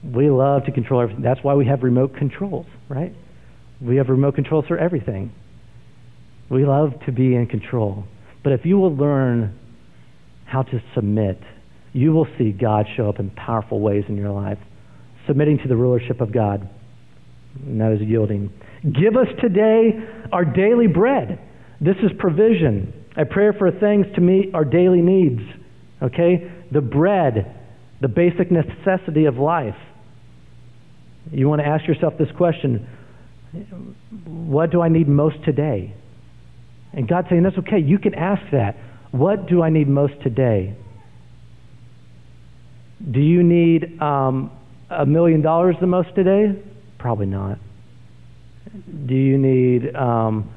We 0.05 0.31
love 0.31 0.65
to 0.67 0.73
control 0.73 1.03
everything. 1.03 1.23
That's 1.23 1.43
why 1.43 1.55
we 1.55 1.67
have 1.67 1.83
remote 1.83 2.17
controls, 2.17 2.67
right? 2.89 3.13
We 3.81 3.97
have 3.97 4.09
remote 4.09 4.35
controls 4.37 4.67
for 4.67 4.79
everything. 4.79 5.33
We 6.51 6.65
love 6.65 6.93
to 7.07 7.13
be 7.13 7.35
in 7.35 7.47
control. 7.47 8.05
But 8.45 8.53
if 8.53 8.65
you 8.65 8.79
will 8.79 8.95
learn 8.95 9.59
how 10.45 10.63
to 10.63 10.83
submit, 10.95 11.41
you 11.93 12.13
will 12.13 12.27
see 12.39 12.53
God 12.53 12.87
show 12.97 13.09
up 13.09 13.19
in 13.19 13.31
powerful 13.31 13.81
ways 13.81 14.05
in 14.09 14.17
your 14.17 14.31
life. 14.31 14.59
Submitting 15.27 15.59
to 15.59 15.69
the 15.69 15.77
rulership 15.77 16.21
of 16.21 16.33
God 16.33 16.69
and 17.65 17.81
that 17.81 17.93
is 17.93 18.01
yielding. 18.01 18.53
Give 18.83 19.17
us 19.17 19.29
today 19.41 19.91
our 20.33 20.45
daily 20.45 20.87
bread. 20.87 21.41
This 21.81 21.97
is 22.03 22.11
provision, 22.19 22.93
a 23.17 23.25
prayer 23.25 23.53
for 23.53 23.71
things 23.71 24.07
to 24.15 24.21
meet 24.21 24.55
our 24.55 24.65
daily 24.65 25.01
needs. 25.01 25.41
Okay? 26.03 26.51
The 26.73 26.81
bread, 26.81 27.55
the 28.01 28.09
basic 28.09 28.51
necessity 28.51 29.27
of 29.27 29.37
life. 29.37 29.77
You 31.31 31.49
want 31.49 31.61
to 31.61 31.67
ask 31.67 31.87
yourself 31.87 32.15
this 32.19 32.29
question 32.37 32.87
What 34.25 34.71
do 34.71 34.81
I 34.81 34.89
need 34.89 35.09
most 35.09 35.37
today? 35.45 35.95
And 36.97 37.07
God's 37.07 37.29
saying, 37.29 37.43
That's 37.43 37.59
okay. 37.59 37.79
You 37.79 37.99
can 37.99 38.15
ask 38.15 38.43
that. 38.51 38.77
What 39.13 39.47
do 39.47 39.63
I 39.63 39.71
need 39.71 39.89
most 39.89 40.15
today? 40.23 40.77
Do 43.11 43.21
you 43.21 43.43
need 43.43 44.01
um, 44.01 44.51
a 44.91 45.07
million 45.07 45.43
dollars 45.43 45.77
the 45.81 45.87
most 45.87 46.15
today? 46.15 46.61
Probably 46.99 47.27
not. 47.27 47.59
Do 49.07 49.15
you 49.15 49.39
need 49.39 49.95
um, 49.95 50.53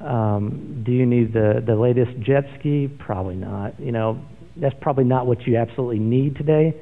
um, 0.00 0.82
do 0.86 0.92
you 0.92 1.06
need 1.06 1.32
the 1.32 1.62
the 1.66 1.74
latest 1.74 2.20
jet 2.20 2.44
ski? 2.58 2.88
Probably 2.88 3.34
not. 3.34 3.78
You 3.80 3.92
know, 3.92 4.20
that's 4.56 4.76
probably 4.80 5.04
not 5.04 5.26
what 5.26 5.46
you 5.46 5.56
absolutely 5.56 5.98
need 5.98 6.36
today. 6.36 6.74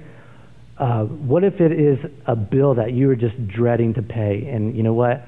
Uh, 0.79 1.05
what 1.05 1.42
if 1.45 1.55
it 1.61 1.73
is 1.73 1.99
a 2.27 2.37
bill 2.37 2.75
that 2.75 2.92
you 2.92 3.09
are 3.09 3.16
just 3.16 3.35
dreading 3.49 3.95
to 3.95 4.03
pay, 4.03 4.49
and 4.53 4.77
you 4.77 4.83
know 4.83 4.92
what, 4.92 5.25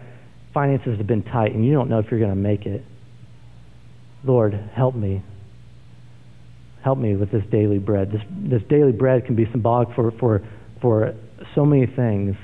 finances 0.53 0.99
have 0.99 1.07
been 1.07 1.23
tight, 1.23 1.55
and 1.55 1.64
you 1.64 1.73
don't 1.73 1.88
know 1.88 1.99
if 1.99 2.11
you're 2.11 2.21
going 2.21 2.31
to 2.31 2.37
make 2.37 2.67
it? 2.67 2.85
Lord, 4.25 4.55
help 4.75 4.95
me. 4.95 5.23
Help 6.83 6.99
me 6.99 7.17
with 7.17 7.31
this 7.31 7.43
daily 7.51 7.79
bread. 7.79 8.11
This 8.11 8.23
this 8.51 8.63
daily 8.69 8.93
bread 8.93 9.27
can 9.27 9.37
be 9.37 9.47
symbolic 9.51 9.89
for 9.95 10.13
for 10.19 10.43
for 10.81 11.15
so 11.55 11.65
many 11.65 11.87
things 11.87 12.37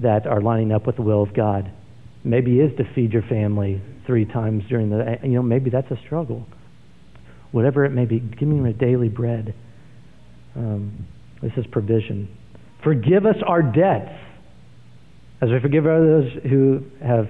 that 0.00 0.26
are 0.26 0.40
lining 0.40 0.72
up 0.72 0.86
with 0.86 0.96
the 0.96 1.02
will 1.02 1.22
of 1.22 1.34
God. 1.34 1.70
Maybe 2.24 2.60
is 2.60 2.76
to 2.78 2.84
feed 2.94 3.12
your 3.12 3.22
family 3.22 3.82
three 4.06 4.24
times 4.24 4.64
during 4.68 4.90
the. 4.90 5.18
You 5.22 5.30
know, 5.30 5.42
maybe 5.42 5.70
that's 5.70 5.90
a 5.90 5.98
struggle. 6.06 6.46
Whatever 7.52 7.84
it 7.84 7.90
may 7.90 8.04
be, 8.04 8.18
give 8.18 8.48
me 8.48 8.56
my 8.56 8.72
daily 8.72 9.08
bread. 9.08 9.54
Um, 10.56 11.06
this 11.42 11.52
is 11.56 11.66
provision. 11.70 12.28
Forgive 12.82 13.26
us 13.26 13.36
our 13.46 13.62
debts, 13.62 14.18
as 15.40 15.50
we 15.50 15.60
forgive 15.60 15.86
others 15.86 16.32
who 16.48 16.82
have, 17.04 17.28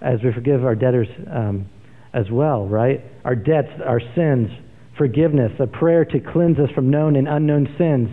as 0.00 0.18
we 0.22 0.32
forgive 0.32 0.64
our 0.64 0.74
debtors 0.74 1.08
um, 1.30 1.68
as 2.12 2.30
well. 2.30 2.66
Right? 2.66 3.00
Our 3.24 3.34
debts, 3.34 3.70
our 3.84 4.00
sins. 4.14 4.50
forgiveness, 4.98 5.52
a 5.58 5.66
prayer 5.66 6.04
to 6.04 6.20
cleanse 6.20 6.58
us 6.58 6.70
from 6.74 6.90
known 6.90 7.16
and 7.16 7.26
unknown 7.26 7.66
sins. 7.78 8.08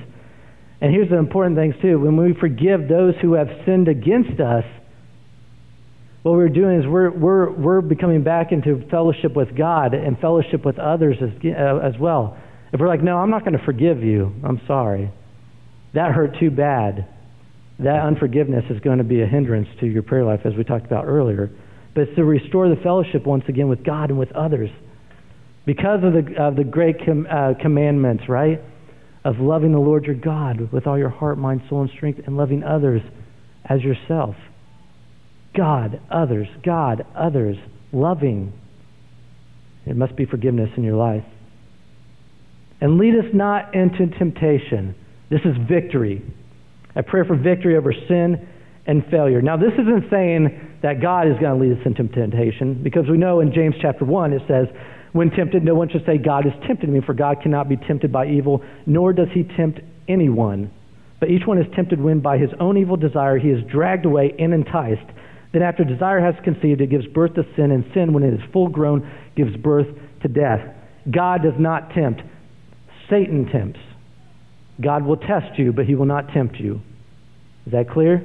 And 0.81 0.93
here's 0.93 1.09
the 1.09 1.17
important 1.17 1.57
things, 1.57 1.75
too. 1.81 1.99
When 1.99 2.15
we 2.15 2.33
forgive 2.39 2.87
those 2.87 3.15
who 3.21 3.33
have 3.33 3.49
sinned 3.65 3.89
against 3.89 4.39
us, 4.39 4.63
what 6.23 6.33
we're 6.33 6.49
doing 6.49 6.79
is 6.79 6.87
we're, 6.87 7.11
we're, 7.11 7.51
we're 7.51 7.81
becoming 7.81 8.23
back 8.23 8.51
into 8.51 8.87
fellowship 8.89 9.35
with 9.35 9.55
God 9.57 9.93
and 9.93 10.17
fellowship 10.19 10.65
with 10.65 10.79
others 10.79 11.17
as, 11.21 11.29
uh, 11.45 11.77
as 11.85 11.99
well. 11.99 12.37
If 12.71 12.79
we're 12.79 12.87
like, 12.87 13.03
no, 13.03 13.17
I'm 13.17 13.29
not 13.29 13.43
going 13.43 13.57
to 13.57 13.65
forgive 13.65 14.01
you, 14.01 14.33
I'm 14.43 14.61
sorry. 14.65 15.11
That 15.93 16.11
hurt 16.11 16.37
too 16.39 16.49
bad. 16.51 17.07
That 17.79 18.01
unforgiveness 18.01 18.65
is 18.69 18.79
going 18.79 18.99
to 18.99 19.03
be 19.03 19.21
a 19.21 19.25
hindrance 19.25 19.67
to 19.81 19.85
your 19.85 20.03
prayer 20.03 20.23
life, 20.23 20.41
as 20.45 20.53
we 20.55 20.63
talked 20.63 20.85
about 20.85 21.05
earlier. 21.05 21.49
But 21.99 22.07
it's 22.07 22.15
to 22.15 22.23
restore 22.23 22.69
the 22.69 22.81
fellowship 22.81 23.25
once 23.25 23.43
again 23.49 23.67
with 23.67 23.83
God 23.83 24.09
and 24.09 24.17
with 24.17 24.31
others. 24.31 24.69
Because 25.65 25.99
of 26.01 26.13
the, 26.13 26.41
of 26.41 26.55
the 26.55 26.63
great 26.63 26.95
com, 27.05 27.27
uh, 27.29 27.55
commandments, 27.61 28.23
right? 28.29 28.61
Of 29.25 29.39
loving 29.39 29.73
the 29.73 29.79
Lord 29.79 30.05
your 30.05 30.15
God 30.15 30.71
with 30.71 30.87
all 30.87 30.97
your 30.97 31.09
heart, 31.09 31.37
mind, 31.37 31.59
soul, 31.67 31.81
and 31.81 31.89
strength, 31.97 32.21
and 32.25 32.37
loving 32.37 32.63
others 32.63 33.01
as 33.65 33.81
yourself. 33.81 34.35
God, 35.53 35.99
others, 36.09 36.47
God, 36.63 37.05
others, 37.17 37.57
loving. 37.91 38.53
There 39.85 39.93
must 39.93 40.15
be 40.15 40.25
forgiveness 40.25 40.69
in 40.77 40.83
your 40.83 40.95
life. 40.95 41.25
And 42.79 42.97
lead 42.97 43.15
us 43.15 43.29
not 43.33 43.75
into 43.75 44.07
temptation. 44.17 44.95
This 45.29 45.41
is 45.43 45.53
victory. 45.67 46.23
A 46.95 47.03
prayer 47.03 47.25
for 47.25 47.35
victory 47.35 47.75
over 47.75 47.91
sin 47.91 48.47
and 48.87 49.03
failure. 49.11 49.41
Now, 49.41 49.57
this 49.57 49.73
isn't 49.73 50.09
saying 50.09 50.68
that 50.81 51.01
God 51.01 51.27
is 51.27 51.33
going 51.39 51.59
to 51.59 51.65
lead 51.65 51.79
us 51.79 51.85
into 51.85 52.07
temptation, 52.07 52.81
because 52.83 53.03
we 53.09 53.17
know 53.17 53.39
in 53.41 53.53
James 53.53 53.75
chapter 53.81 54.05
1 54.05 54.33
it 54.33 54.41
says, 54.47 54.67
When 55.11 55.29
tempted, 55.29 55.63
no 55.63 55.75
one 55.75 55.89
should 55.89 56.05
say, 56.05 56.17
God 56.17 56.45
has 56.45 56.53
tempted 56.67 56.89
me, 56.89 57.01
for 57.05 57.13
God 57.13 57.41
cannot 57.41 57.67
be 57.67 57.75
tempted 57.75 58.11
by 58.11 58.27
evil, 58.27 58.63
nor 58.85 59.13
does 59.13 59.27
he 59.33 59.43
tempt 59.43 59.81
anyone. 60.07 60.71
But 61.19 61.29
each 61.29 61.45
one 61.45 61.57
is 61.57 61.65
tempted 61.75 61.99
when 61.99 62.21
by 62.21 62.37
his 62.37 62.49
own 62.59 62.77
evil 62.77 62.95
desire 62.95 63.37
he 63.37 63.49
is 63.49 63.59
dragged 63.69 64.05
away 64.05 64.33
and 64.39 64.53
enticed. 64.53 65.05
Then, 65.51 65.63
after 65.63 65.83
desire 65.83 66.21
has 66.21 66.35
conceived, 66.43 66.79
it 66.79 66.89
gives 66.89 67.07
birth 67.07 67.33
to 67.35 67.43
sin, 67.55 67.71
and 67.71 67.83
sin, 67.93 68.13
when 68.13 68.23
it 68.23 68.33
is 68.33 68.39
full 68.53 68.69
grown, 68.69 69.09
gives 69.35 69.55
birth 69.57 69.87
to 70.21 70.27
death. 70.27 70.61
God 71.09 71.41
does 71.43 71.57
not 71.57 71.91
tempt, 71.91 72.21
Satan 73.09 73.49
tempts. 73.51 73.79
God 74.81 75.05
will 75.05 75.17
test 75.17 75.57
you, 75.57 75.73
but 75.73 75.85
he 75.85 75.95
will 75.95 76.05
not 76.05 76.29
tempt 76.29 76.55
you. 76.57 76.81
Is 77.65 77.73
that 77.73 77.89
clear? 77.89 78.23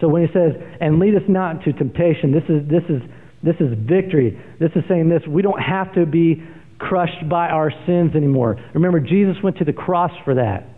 So 0.00 0.08
when 0.08 0.26
he 0.26 0.32
says, 0.32 0.52
and 0.80 0.98
lead 0.98 1.14
us 1.14 1.22
not 1.28 1.56
into 1.56 1.72
temptation, 1.72 2.32
this 2.32 2.44
is, 2.48 2.68
this 2.68 2.82
is, 2.88 3.02
this 3.42 3.56
is 3.60 3.76
victory. 3.78 4.38
This 4.58 4.70
is 4.74 4.82
saying 4.88 5.08
this 5.08 5.22
we 5.28 5.42
don't 5.42 5.60
have 5.60 5.94
to 5.94 6.06
be 6.06 6.42
crushed 6.78 7.28
by 7.28 7.48
our 7.48 7.70
sins 7.86 8.14
anymore. 8.14 8.56
Remember, 8.74 9.00
Jesus 9.00 9.36
went 9.42 9.58
to 9.58 9.64
the 9.64 9.72
cross 9.72 10.10
for 10.24 10.34
that. 10.34 10.68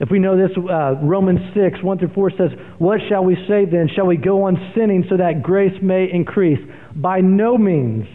If 0.00 0.10
we 0.10 0.18
know 0.18 0.36
this, 0.36 0.56
uh, 0.56 0.96
Romans 1.02 1.40
6, 1.54 1.82
1 1.82 1.98
through 1.98 2.14
4 2.14 2.30
says, 2.30 2.50
What 2.78 3.00
shall 3.08 3.24
we 3.24 3.36
say 3.48 3.64
then? 3.64 3.88
Shall 3.94 4.06
we 4.06 4.16
go 4.16 4.44
on 4.44 4.72
sinning 4.74 5.04
so 5.08 5.16
that 5.16 5.42
grace 5.42 5.74
may 5.80 6.08
increase? 6.12 6.58
By 6.96 7.20
no 7.20 7.56
means. 7.56 8.06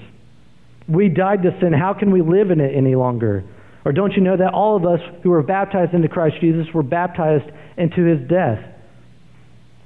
We 0.87 1.07
died 1.07 1.43
to 1.43 1.57
sin. 1.61 1.71
How 1.71 1.93
can 1.93 2.11
we 2.11 2.21
live 2.21 2.51
in 2.51 2.59
it 2.59 2.75
any 2.75 2.95
longer? 2.95 3.43
Or 3.85 3.93
don't 3.93 4.11
you 4.13 4.21
know 4.21 4.35
that 4.35 4.53
all 4.53 4.75
of 4.75 4.85
us 4.85 4.99
who 5.23 5.29
were 5.29 5.43
baptized 5.43 5.93
into 5.93 6.09
Christ 6.09 6.35
Jesus 6.41 6.67
were 6.73 6.83
baptized 6.83 7.49
into 7.77 8.03
his 8.03 8.27
death? 8.27 8.59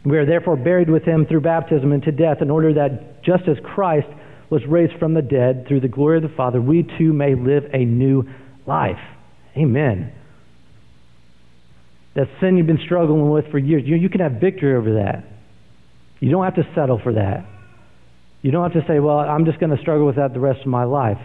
We 0.06 0.18
are 0.18 0.26
therefore 0.26 0.58
buried 0.58 0.90
with 0.90 1.04
him 1.04 1.26
through 1.26 1.42
baptism 1.42 1.92
into 1.94 2.12
death, 2.12 2.42
in 2.42 2.52
order 2.52 2.74
that 2.74 3.24
just 3.24 3.48
as 3.48 3.58
Christ 3.64 4.08
was 4.50 4.62
raised 4.68 4.94
from 5.00 5.14
the 5.14 5.22
dead 5.22 5.66
through 5.68 5.80
the 5.80 5.88
glory 5.88 6.18
of 6.18 6.24
the 6.24 6.36
Father, 6.36 6.62
we 6.62 6.84
too 6.98 7.14
may 7.14 7.36
live 7.36 7.64
a 7.74 7.86
new 7.86 8.24
life. 8.68 9.00
Amen. 9.58 10.12
That 12.16 12.28
sin 12.40 12.58
you've 12.58 12.68
been 12.68 12.84
struggling 12.86 13.32
with 13.32 13.50
for 13.50 13.58
years, 13.58 13.84
you, 13.86 13.96
you 13.96 14.10
can 14.10 14.20
have 14.20 14.34
victory 14.34 14.76
over 14.76 14.96
that. 14.96 15.24
You 16.20 16.32
don't 16.32 16.44
have 16.44 16.56
to 16.56 16.68
settle 16.76 17.00
for 17.02 17.14
that. 17.14 17.46
You 18.42 18.52
don't 18.52 18.70
have 18.70 18.80
to 18.80 18.88
say, 18.88 19.00
well, 19.00 19.20
I'm 19.20 19.46
just 19.46 19.60
going 19.60 19.76
to 19.76 19.82
struggle 19.82 20.06
with 20.06 20.18
that 20.18 20.34
the 20.34 20.40
rest 20.40 20.62
of 20.62 20.68
my 20.68 20.84
life. 20.84 21.18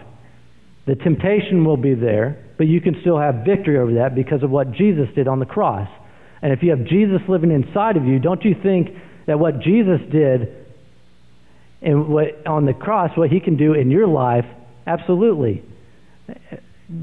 The 0.87 0.95
temptation 0.95 1.65
will 1.65 1.77
be 1.77 1.93
there, 1.93 2.43
but 2.57 2.65
you 2.65 2.81
can 2.81 2.95
still 3.01 3.19
have 3.19 3.45
victory 3.45 3.77
over 3.77 3.93
that 3.95 4.15
because 4.15 4.41
of 4.41 4.49
what 4.49 4.71
Jesus 4.71 5.07
did 5.13 5.27
on 5.27 5.39
the 5.39 5.45
cross. 5.45 5.87
And 6.41 6.53
if 6.53 6.63
you 6.63 6.69
have 6.71 6.85
Jesus 6.85 7.21
living 7.27 7.51
inside 7.51 7.97
of 7.97 8.05
you, 8.05 8.19
don't 8.19 8.43
you 8.43 8.55
think 8.61 8.89
that 9.27 9.39
what 9.39 9.59
Jesus 9.59 9.99
did 10.11 10.55
what 11.81 12.45
on 12.45 12.65
the 12.65 12.73
cross, 12.73 13.11
what 13.15 13.29
he 13.29 13.39
can 13.39 13.57
do 13.57 13.73
in 13.73 13.89
your 13.91 14.07
life, 14.07 14.45
absolutely. 14.85 15.63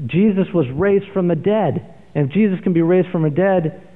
Jesus 0.05 0.47
was 0.53 0.65
raised 0.73 1.05
from 1.13 1.27
the 1.27 1.35
dead. 1.35 1.95
And 2.13 2.27
if 2.27 2.33
Jesus 2.33 2.59
can 2.63 2.73
be 2.73 2.81
raised 2.81 3.09
from 3.09 3.23
the 3.23 3.29
dead, 3.29 3.87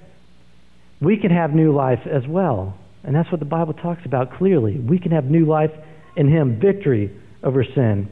we 1.00 1.18
can 1.18 1.32
have 1.32 1.54
new 1.54 1.74
life 1.74 2.00
as 2.06 2.24
well. 2.28 2.78
And 3.04 3.16
that's 3.16 3.32
what 3.32 3.40
the 3.40 3.46
Bible 3.46 3.74
talks 3.74 4.02
about 4.06 4.38
clearly. 4.38 4.78
We 4.78 5.00
can 5.00 5.12
have 5.12 5.26
new 5.26 5.46
life 5.46 5.72
in 6.16 6.28
him, 6.28 6.60
victory 6.60 7.12
over 7.44 7.64
sin. 7.64 8.10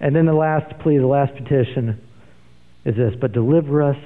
And 0.00 0.14
then 0.14 0.26
the 0.26 0.34
last 0.34 0.78
plea, 0.80 0.98
the 0.98 1.06
last 1.06 1.32
petition 1.34 2.00
is 2.84 2.96
this 2.96 3.14
But 3.18 3.32
deliver 3.32 3.82
us 3.82 3.96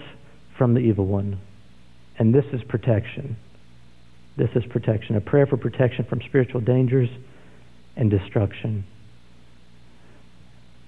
from 0.57 0.75
the 0.75 0.81
evil 0.81 1.07
one. 1.07 1.41
And 2.19 2.35
this 2.35 2.45
is 2.53 2.63
protection. 2.65 3.37
This 4.37 4.51
is 4.55 4.65
protection. 4.71 5.17
A 5.17 5.21
prayer 5.21 5.47
for 5.47 5.57
protection 5.57 6.05
from 6.05 6.21
spiritual 6.23 6.61
dangers 6.61 7.09
and 7.97 8.11
destruction. 8.11 8.85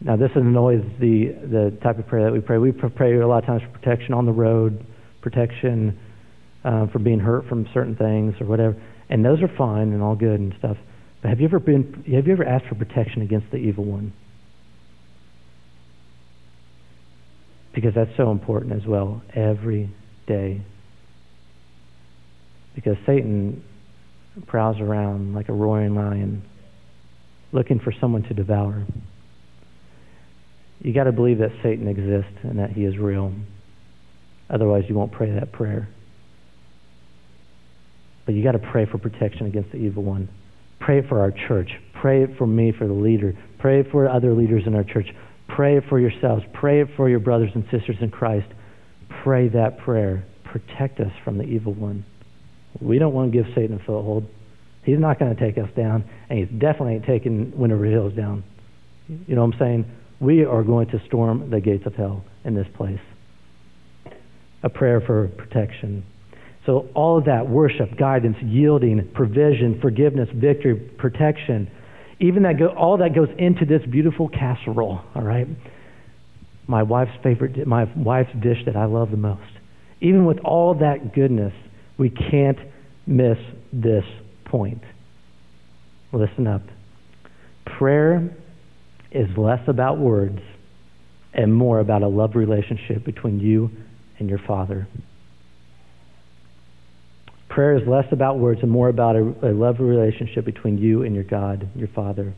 Now, 0.01 0.17
this 0.17 0.31
isn't 0.31 0.57
always 0.57 0.83
the, 0.99 1.29
the 1.29 1.79
type 1.83 1.99
of 1.99 2.07
prayer 2.07 2.25
that 2.25 2.33
we 2.33 2.41
pray. 2.41 2.59
We 2.59 2.73
pray 2.73 3.19
a 3.19 3.27
lot 3.27 3.39
of 3.43 3.47
times 3.47 3.63
for 3.63 3.79
protection 3.79 4.15
on 4.15 4.25
the 4.25 4.33
road, 4.33 4.85
protection 5.21 5.99
uh, 6.65 6.87
for 6.87 6.99
being 6.99 7.21
hurt 7.21 7.47
from 7.49 7.69
certain 7.75 7.97
things 7.97 8.35
or 8.41 8.47
whatever. 8.47 8.81
And 9.09 9.25
those 9.25 9.43
are 9.43 9.49
fine 9.49 9.93
and 9.93 10.03
all 10.03 10.15
good 10.15 10.41
and 10.41 10.55
stuff. 10.59 10.79
But 11.21 11.29
have 11.29 11.41
you 11.41 11.47
ever 11.47 11.59
been? 11.59 12.05
Have 12.15 12.27
you 12.27 12.33
ever 12.33 12.45
asked 12.45 12.67
for 12.67 12.77
protection 12.77 13.21
against 13.23 13.51
the 13.51 13.59
evil 13.59 13.85
one? 13.85 14.13
Because 17.75 17.95
that's 17.95 18.17
so 18.17 18.31
important 18.31 18.73
as 18.73 18.87
well, 18.87 19.23
every 19.35 19.91
day. 20.27 20.63
Because 22.83 22.97
Satan 23.05 23.63
prowls 24.47 24.81
around 24.81 25.35
like 25.35 25.51
a 25.51 25.53
roaring 25.53 25.95
lion, 25.95 26.43
looking 27.53 27.79
for 27.79 27.93
someone 28.01 28.23
to 28.23 28.33
devour. 28.33 28.87
You 30.81 30.95
got 30.95 31.05
to 31.05 31.13
believe 31.13 31.39
that 31.39 31.51
Satan 31.63 31.89
exists 31.89 32.39
and 32.43 32.59
that 32.59 32.71
he 32.71 32.85
is 32.85 32.97
real. 32.97 33.35
Otherwise, 34.49 34.85
you 34.89 34.95
won't 34.95 35.13
pray 35.13 35.31
that 35.31 35.53
prayer. 35.53 35.89
But 38.25 38.35
you 38.35 38.43
got 38.43 38.53
to 38.53 38.71
pray 38.73 38.87
for 38.87 38.97
protection 38.97 39.47
against 39.47 39.73
the 39.73 39.79
evil 39.79 40.03
one. 40.03 40.31
Pray 40.79 41.07
for 41.07 41.21
our 41.21 41.33
church. 41.49 41.71
Pray 42.01 42.35
for 42.39 42.47
me, 42.47 42.73
for 42.73 42.87
the 42.87 42.95
leader. 42.95 43.35
Pray 43.59 43.83
for 43.91 44.09
other 44.09 44.33
leaders 44.33 44.63
in 44.67 44.75
our 44.75 44.85
church. 44.85 45.09
Pray 45.49 45.81
for 45.87 46.01
yourselves. 46.01 46.43
Pray 46.55 46.85
for 46.97 47.11
your 47.11 47.21
brothers 47.21 47.51
and 47.55 47.65
sisters 47.65 47.97
in 48.01 48.11
Christ. 48.11 48.47
Pray 49.23 49.49
that 49.49 49.77
prayer. 49.81 50.25
Protect 50.45 50.99
us 51.01 51.13
from 51.25 51.37
the 51.37 51.45
evil 51.45 51.75
one. 51.75 52.07
We 52.81 52.99
don't 52.99 53.13
want 53.13 53.33
to 53.33 53.43
give 53.43 53.53
Satan 53.55 53.77
a 53.77 53.79
foothold. 53.79 54.27
He's 54.85 54.99
not 54.99 55.19
going 55.19 55.35
to 55.35 55.41
take 55.41 55.59
us 55.59 55.69
down, 55.77 56.05
and 56.29 56.39
he's 56.39 56.49
definitely 56.49 56.95
ain't 56.95 57.07
taking 57.07 57.59
Windover 57.59 57.85
Hills 57.85 58.15
down. 58.15 58.45
You 59.09 59.35
know 59.35 59.45
what 59.45 59.55
I'm 59.55 59.59
saying? 59.59 59.91
We 60.21 60.45
are 60.45 60.63
going 60.63 60.89
to 60.89 61.03
storm 61.07 61.51
the 61.51 61.61
gates 61.61 61.87
of 61.87 61.95
hell 61.95 62.25
in 62.45 62.55
this 62.55 62.69
place. 62.77 63.01
A 64.63 64.69
prayer 64.69 65.01
for 65.01 65.29
protection. 65.29 66.05
So, 66.67 66.89
all 66.95 67.19
of 67.19 67.25
that 67.25 67.49
worship, 67.49 67.97
guidance, 67.99 68.37
yielding, 68.43 69.11
provision, 69.15 69.81
forgiveness, 69.81 70.29
victory, 70.35 70.77
protection 70.77 71.71
even 72.21 72.43
that 72.43 72.59
go, 72.59 72.67
all 72.69 72.99
that 72.99 73.15
goes 73.15 73.29
into 73.39 73.65
this 73.65 73.81
beautiful 73.91 74.29
casserole, 74.29 75.01
all 75.15 75.23
right? 75.23 75.49
My 76.67 76.83
wife's 76.83 77.17
favorite, 77.23 77.67
my 77.67 77.91
wife's 77.97 78.33
dish 78.41 78.59
that 78.67 78.77
I 78.77 78.85
love 78.85 79.11
the 79.11 79.17
most. 79.17 79.51
Even 80.03 80.27
with 80.27 80.39
all 80.41 80.75
that 80.75 81.15
goodness, 81.15 81.55
we 82.01 82.09
can't 82.09 82.59
miss 83.07 83.37
this 83.75 84.05
point. 84.47 84.83
Listen 86.13 86.47
up. 86.47 86.63
Prayer 87.67 88.35
is 89.13 89.29
less 89.37 89.61
about 89.69 89.99
words 89.99 90.41
and 91.35 91.55
more 91.55 91.79
about 91.79 92.03
a 92.03 92.09
love 92.09 92.37
relationship 92.37 93.05
between 93.05 93.39
you 93.39 93.71
and 94.19 94.31
your 94.31 94.39
Father. 94.39 94.89
Prayer 97.51 97.77
is 97.77 97.87
less 97.87 98.07
about 98.13 98.39
words 98.39 98.61
and 98.63 98.71
more 98.71 98.89
about 98.89 99.15
a, 99.15 99.35
a 99.43 99.53
love 99.53 99.77
relationship 99.79 100.47
between 100.47 100.79
you 100.79 101.03
and 101.03 101.15
your 101.15 101.25
God, 101.25 101.69
your 101.77 101.89
Father. 101.89 102.33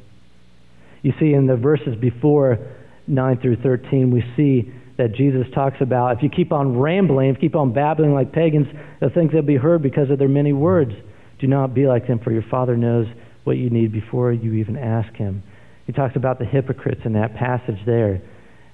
You 1.02 1.12
see, 1.20 1.34
in 1.34 1.46
the 1.46 1.56
verses 1.56 1.94
before 2.00 2.58
9 3.06 3.38
through 3.38 3.56
13, 3.62 4.10
we 4.10 4.24
see 4.36 4.72
that 4.98 5.14
Jesus 5.14 5.46
talks 5.54 5.76
about 5.80 6.16
if 6.16 6.22
you 6.22 6.28
keep 6.28 6.52
on 6.52 6.78
rambling, 6.78 7.30
if 7.30 7.36
you 7.36 7.48
keep 7.48 7.56
on 7.56 7.72
babbling 7.72 8.12
like 8.12 8.32
pagans, 8.32 8.66
they'll 9.00 9.10
think 9.10 9.32
they'll 9.32 9.42
be 9.42 9.56
heard 9.56 9.82
because 9.82 10.10
of 10.10 10.18
their 10.18 10.28
many 10.28 10.52
words. 10.52 10.92
Do 11.38 11.46
not 11.46 11.74
be 11.74 11.86
like 11.86 12.06
them, 12.06 12.20
for 12.20 12.30
your 12.30 12.44
Father 12.50 12.76
knows 12.76 13.06
what 13.44 13.56
you 13.56 13.70
need 13.70 13.92
before 13.92 14.32
you 14.32 14.54
even 14.54 14.76
ask 14.76 15.12
Him. 15.14 15.42
He 15.86 15.92
talks 15.92 16.14
about 16.16 16.38
the 16.38 16.44
hypocrites 16.44 17.00
in 17.04 17.14
that 17.14 17.34
passage 17.34 17.78
there. 17.84 18.22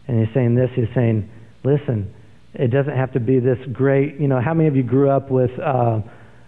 And 0.07 0.24
he's 0.24 0.35
saying 0.35 0.54
this, 0.54 0.70
he's 0.74 0.88
saying, 0.94 1.28
listen, 1.64 2.12
it 2.54 2.70
doesn't 2.70 2.96
have 2.96 3.12
to 3.12 3.20
be 3.20 3.40
this 3.40 3.59
great, 3.72 4.18
you 4.18 4.28
know, 4.28 4.40
how 4.40 4.54
many 4.54 4.68
of 4.68 4.76
you 4.76 4.83
grew 4.83 5.11
up 5.11 5.31
with 5.31 5.50
uh, 5.59 6.00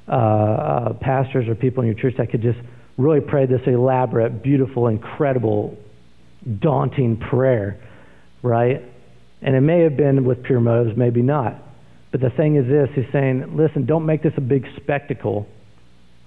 uh, 0.08 0.12
uh, 0.12 0.92
pastors 0.94 1.46
or 1.48 1.54
people 1.54 1.82
in 1.82 1.86
your 1.86 1.98
church 1.98 2.14
that 2.18 2.30
could 2.30 2.42
just 2.42 2.58
really 2.96 3.20
pray 3.20 3.46
this 3.46 3.60
elaborate, 3.66 4.42
beautiful, 4.42 4.88
incredible, 4.88 5.76
daunting 6.58 7.16
prayer, 7.16 7.78
right? 8.42 8.82
And 9.42 9.56
it 9.56 9.60
may 9.60 9.80
have 9.80 9.96
been 9.96 10.24
with 10.24 10.42
pure 10.42 10.60
motives, 10.60 10.96
maybe 10.96 11.22
not. 11.22 11.56
But 12.10 12.20
the 12.20 12.30
thing 12.30 12.56
is 12.56 12.66
this 12.66 12.88
he's 12.94 13.10
saying, 13.12 13.56
listen, 13.56 13.86
don't 13.86 14.06
make 14.06 14.22
this 14.22 14.34
a 14.36 14.40
big 14.40 14.66
spectacle. 14.76 15.46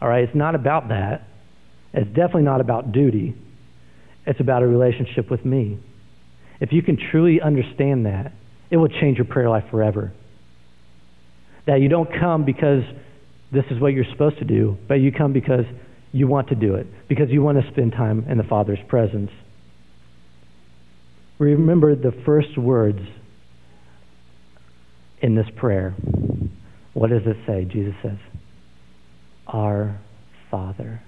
All 0.02 0.10
right? 0.10 0.24
It's 0.24 0.36
not 0.36 0.56
about 0.56 0.90
that. 0.90 1.28
It's 1.94 2.08
definitely 2.08 2.44
not 2.44 2.62
about 2.62 2.92
duty. 2.92 3.36
It's 4.26 4.40
about 4.40 4.64
a 4.64 4.68
relationship 4.68 5.30
with 5.30 5.46
me. 5.46 5.78
If 6.60 6.72
you 6.72 6.82
can 6.82 6.98
truly 7.12 7.42
understand 7.42 8.06
that, 8.06 8.32
it 8.70 8.78
will 8.78 8.88
change 8.88 9.18
your 9.18 9.26
prayer 9.26 9.50
life 9.50 9.66
forever. 9.70 10.14
That 11.68 11.82
you 11.82 11.90
don't 11.90 12.10
come 12.20 12.46
because 12.46 12.84
this 13.52 13.66
is 13.70 13.80
what 13.80 13.94
you're 13.94 14.10
supposed 14.12 14.40
to 14.40 14.46
do, 14.46 14.78
but 14.88 14.96
you 14.96 15.12
come 15.12 15.34
because 15.34 15.66
you 16.12 16.28
want 16.28 16.50
to 16.50 16.56
do 16.56 16.76
it, 16.76 16.88
because 17.08 17.30
you 17.30 17.42
want 17.42 17.62
to 17.62 17.72
spend 17.72 17.92
time 17.92 18.26
in 18.30 18.38
the 18.38 18.44
Father's 18.44 18.80
presence. 18.88 19.30
Remember 21.40 21.96
the 21.96 22.12
first 22.26 22.58
words 22.58 23.00
in 25.22 25.36
this 25.36 25.48
prayer. 25.56 25.92
What 26.94 27.10
does 27.10 27.24
it 27.26 27.38
say? 27.48 27.66
Jesus 27.66 27.96
says, 28.04 28.18
Our 29.48 30.00
Father. 30.52 31.02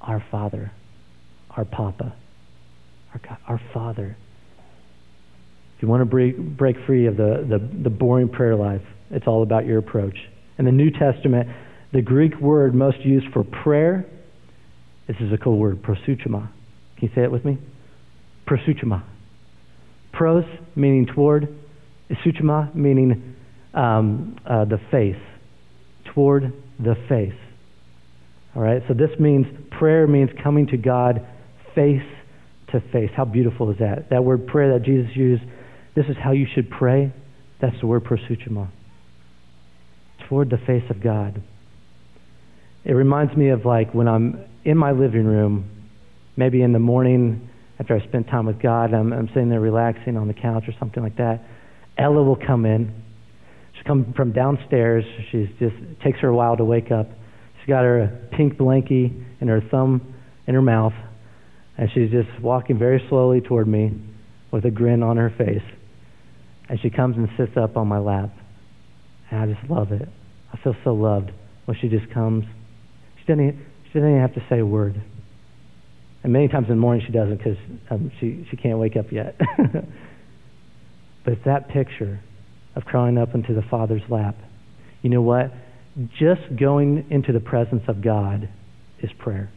Our 0.00 0.24
Father. 0.30 0.72
Our 1.56 1.64
Papa. 1.64 2.14
Our 3.12 3.20
God. 3.20 3.38
Our 3.46 3.60
Father. 3.72 4.16
If 5.76 5.82
you 5.82 5.88
want 5.88 6.00
to 6.00 6.06
break, 6.06 6.38
break 6.38 6.76
free 6.86 7.06
of 7.06 7.16
the, 7.16 7.46
the, 7.48 7.82
the 7.82 7.90
boring 7.90 8.30
prayer 8.30 8.56
life, 8.56 8.82
it's 9.10 9.26
all 9.26 9.42
about 9.42 9.66
your 9.66 9.78
approach. 9.78 10.16
In 10.58 10.64
the 10.64 10.72
New 10.72 10.90
Testament, 10.90 11.48
the 11.92 12.00
Greek 12.00 12.34
word 12.40 12.74
most 12.74 12.98
used 13.04 13.26
for 13.32 13.44
prayer, 13.44 14.06
this 15.06 15.16
is 15.20 15.32
a 15.32 15.36
cool 15.36 15.58
word, 15.58 15.82
proseuchema. 15.82 16.48
Can 16.98 17.08
you 17.08 17.14
say 17.14 17.22
it 17.22 17.30
with 17.30 17.44
me? 17.44 17.58
Prosuchima. 18.46 19.02
Pros 20.12 20.44
meaning 20.74 21.06
toward, 21.06 21.48
suchma 22.24 22.74
meaning 22.74 23.36
um, 23.74 24.38
uh, 24.46 24.64
the 24.64 24.78
face, 24.90 25.20
toward 26.14 26.52
the 26.78 26.94
face. 27.08 27.38
All 28.54 28.62
right, 28.62 28.82
so 28.88 28.94
this 28.94 29.10
means 29.20 29.46
prayer 29.78 30.06
means 30.06 30.30
coming 30.42 30.66
to 30.68 30.78
God 30.78 31.26
face 31.74 32.00
to 32.72 32.80
face. 32.92 33.10
How 33.14 33.26
beautiful 33.26 33.70
is 33.70 33.78
that? 33.78 34.08
That 34.10 34.24
word 34.24 34.46
prayer 34.46 34.78
that 34.78 34.86
Jesus 34.86 35.14
used, 35.14 35.42
this 35.94 36.06
is 36.06 36.16
how 36.22 36.32
you 36.32 36.46
should 36.54 36.70
pray. 36.70 37.12
That's 37.60 37.78
the 37.80 37.86
word 37.86 38.04
prosuchima. 38.04 38.68
Toward 40.28 40.48
the 40.48 40.58
face 40.58 40.84
of 40.90 41.02
God. 41.02 41.42
It 42.84 42.92
reminds 42.92 43.36
me 43.36 43.50
of 43.50 43.66
like 43.66 43.92
when 43.92 44.08
I'm 44.08 44.44
in 44.64 44.78
my 44.78 44.92
living 44.92 45.24
room, 45.24 45.75
maybe 46.36 46.62
in 46.62 46.72
the 46.72 46.78
morning 46.78 47.48
after 47.78 47.94
I 47.94 48.06
spent 48.06 48.28
time 48.28 48.46
with 48.46 48.60
God, 48.60 48.94
I'm, 48.94 49.12
I'm 49.12 49.28
sitting 49.28 49.50
there 49.50 49.60
relaxing 49.60 50.16
on 50.16 50.28
the 50.28 50.34
couch 50.34 50.64
or 50.66 50.72
something 50.78 51.02
like 51.02 51.16
that. 51.16 51.44
Ella 51.98 52.22
will 52.22 52.36
come 52.36 52.64
in. 52.64 53.02
She'll 53.74 53.84
come 53.84 54.14
from 54.16 54.32
downstairs. 54.32 55.04
She's 55.30 55.48
just 55.58 55.74
it 55.76 56.00
takes 56.02 56.20
her 56.20 56.28
a 56.28 56.34
while 56.34 56.56
to 56.56 56.64
wake 56.64 56.90
up. 56.90 57.08
She's 57.58 57.68
got 57.68 57.82
her 57.82 58.28
pink 58.32 58.54
blankie 58.54 59.24
and 59.40 59.50
her 59.50 59.60
thumb 59.70 60.14
in 60.46 60.54
her 60.54 60.62
mouth, 60.62 60.94
and 61.76 61.88
she's 61.92 62.10
just 62.10 62.28
walking 62.40 62.78
very 62.78 63.04
slowly 63.08 63.40
toward 63.40 63.66
me 63.66 63.92
with 64.50 64.64
a 64.64 64.70
grin 64.70 65.02
on 65.02 65.16
her 65.16 65.32
face. 65.36 65.62
And 66.68 66.78
she 66.80 66.90
comes 66.90 67.16
and 67.16 67.28
sits 67.36 67.56
up 67.56 67.76
on 67.76 67.86
my 67.86 67.98
lap, 67.98 68.30
and 69.30 69.40
I 69.40 69.54
just 69.54 69.70
love 69.70 69.92
it. 69.92 70.08
I 70.52 70.62
feel 70.62 70.74
so 70.84 70.94
loved 70.94 71.30
when 71.66 71.76
she 71.80 71.88
just 71.88 72.10
comes. 72.12 72.44
She 73.20 73.26
doesn't. 73.26 73.58
She 73.86 73.98
doesn't 73.98 74.10
even 74.10 74.20
have 74.20 74.34
to 74.34 74.44
say 74.48 74.60
a 74.60 74.66
word. 74.66 75.00
And 76.26 76.32
many 76.32 76.48
times 76.48 76.64
in 76.68 76.74
the 76.74 76.80
morning 76.80 77.06
she 77.06 77.12
doesn't 77.12 77.36
because 77.36 77.56
um, 77.88 78.10
she, 78.18 78.44
she 78.50 78.56
can't 78.56 78.80
wake 78.80 78.96
up 78.96 79.12
yet. 79.12 79.36
but 81.24 81.32
it's 81.34 81.44
that 81.44 81.68
picture 81.68 82.18
of 82.74 82.84
crawling 82.84 83.16
up 83.16 83.36
into 83.36 83.54
the 83.54 83.62
Father's 83.70 84.02
lap. 84.08 84.34
You 85.02 85.10
know 85.10 85.22
what? 85.22 85.52
Just 86.18 86.40
going 86.58 87.06
into 87.10 87.32
the 87.32 87.38
presence 87.38 87.84
of 87.86 88.02
God 88.02 88.48
is 89.00 89.10
prayer. 89.20 89.52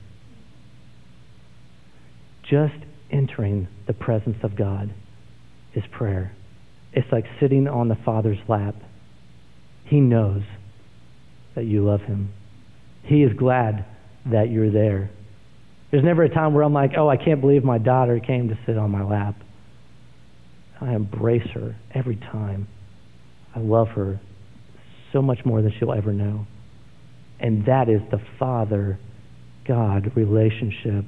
Just 2.48 2.76
entering 3.10 3.68
the 3.88 3.94
presence 3.94 4.38
of 4.44 4.56
God 4.56 4.94
is 5.74 5.84
prayer. 5.92 6.34
It's 6.94 7.12
like 7.12 7.26
sitting 7.40 7.68
on 7.68 7.88
the 7.88 7.98
Father's 8.06 8.38
lap. 8.48 8.76
He 9.86 10.00
knows 10.00 10.44
that 11.56 11.66
you 11.66 11.84
love 11.84 12.02
Him. 12.02 12.32
He 13.02 13.24
is 13.24 13.34
glad 13.34 13.88
that 14.28 14.52
you're 14.52 14.70
there. 14.70 15.10
There's 15.92 16.04
never 16.04 16.24
a 16.24 16.30
time 16.30 16.54
where 16.54 16.64
I'm 16.64 16.74
like, 16.74 16.92
oh, 16.98 17.10
I 17.10 17.18
can't 17.18 17.42
believe 17.42 17.64
my 17.64 17.80
daughter 17.80 18.20
came 18.20 18.50
to 18.50 18.60
sit 18.66 18.78
on 18.78 18.92
my 18.92 19.04
lap. 19.04 19.36
I 20.80 20.94
embrace 20.94 21.48
her 21.56 21.76
every 21.94 22.16
time. 22.16 22.68
I 23.56 23.60
love 23.60 23.88
her 23.90 24.20
so 25.12 25.22
much 25.22 25.40
more 25.46 25.62
than 25.62 25.74
she'll 25.80 25.94
ever 25.94 26.14
know. 26.14 26.46
And 27.40 27.66
that 27.66 27.90
is 27.90 28.02
the 28.12 28.22
Father 28.38 29.00
God 29.68 30.12
relationship 30.16 31.06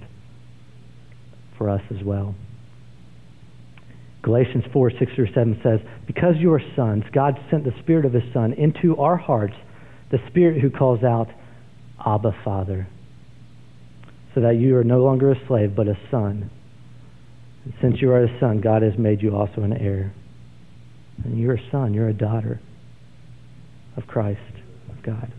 for 1.57 1.69
us 1.69 1.81
as 1.91 2.03
well. 2.03 2.33
Galatians 4.23 4.63
4 4.73 4.91
6 4.99 5.11
through 5.15 5.33
7 5.33 5.59
says, 5.63 5.79
Because 6.07 6.35
you 6.37 6.53
are 6.53 6.61
sons, 6.75 7.03
God 7.13 7.39
sent 7.49 7.63
the 7.63 7.73
Spirit 7.81 8.05
of 8.05 8.13
His 8.13 8.23
Son 8.33 8.53
into 8.53 8.97
our 8.97 9.17
hearts, 9.17 9.55
the 10.11 10.19
Spirit 10.27 10.61
who 10.61 10.69
calls 10.69 11.03
out, 11.03 11.27
Abba, 12.03 12.35
Father 12.43 12.87
so 14.33 14.41
that 14.41 14.57
you 14.57 14.77
are 14.77 14.83
no 14.83 15.03
longer 15.03 15.31
a 15.31 15.47
slave, 15.47 15.75
but 15.75 15.87
a 15.87 15.97
son. 16.09 16.49
And 17.65 17.73
since 17.81 18.01
you 18.01 18.11
are 18.11 18.23
a 18.23 18.39
son, 18.39 18.61
God 18.61 18.81
has 18.81 18.93
made 18.97 19.21
you 19.21 19.35
also 19.35 19.61
an 19.61 19.73
heir. 19.73 20.13
And 21.23 21.37
you're 21.37 21.55
a 21.55 21.71
son, 21.71 21.93
you're 21.93 22.09
a 22.09 22.13
daughter 22.13 22.59
of 23.97 24.07
Christ, 24.07 24.39
of 24.89 25.03
God. 25.03 25.31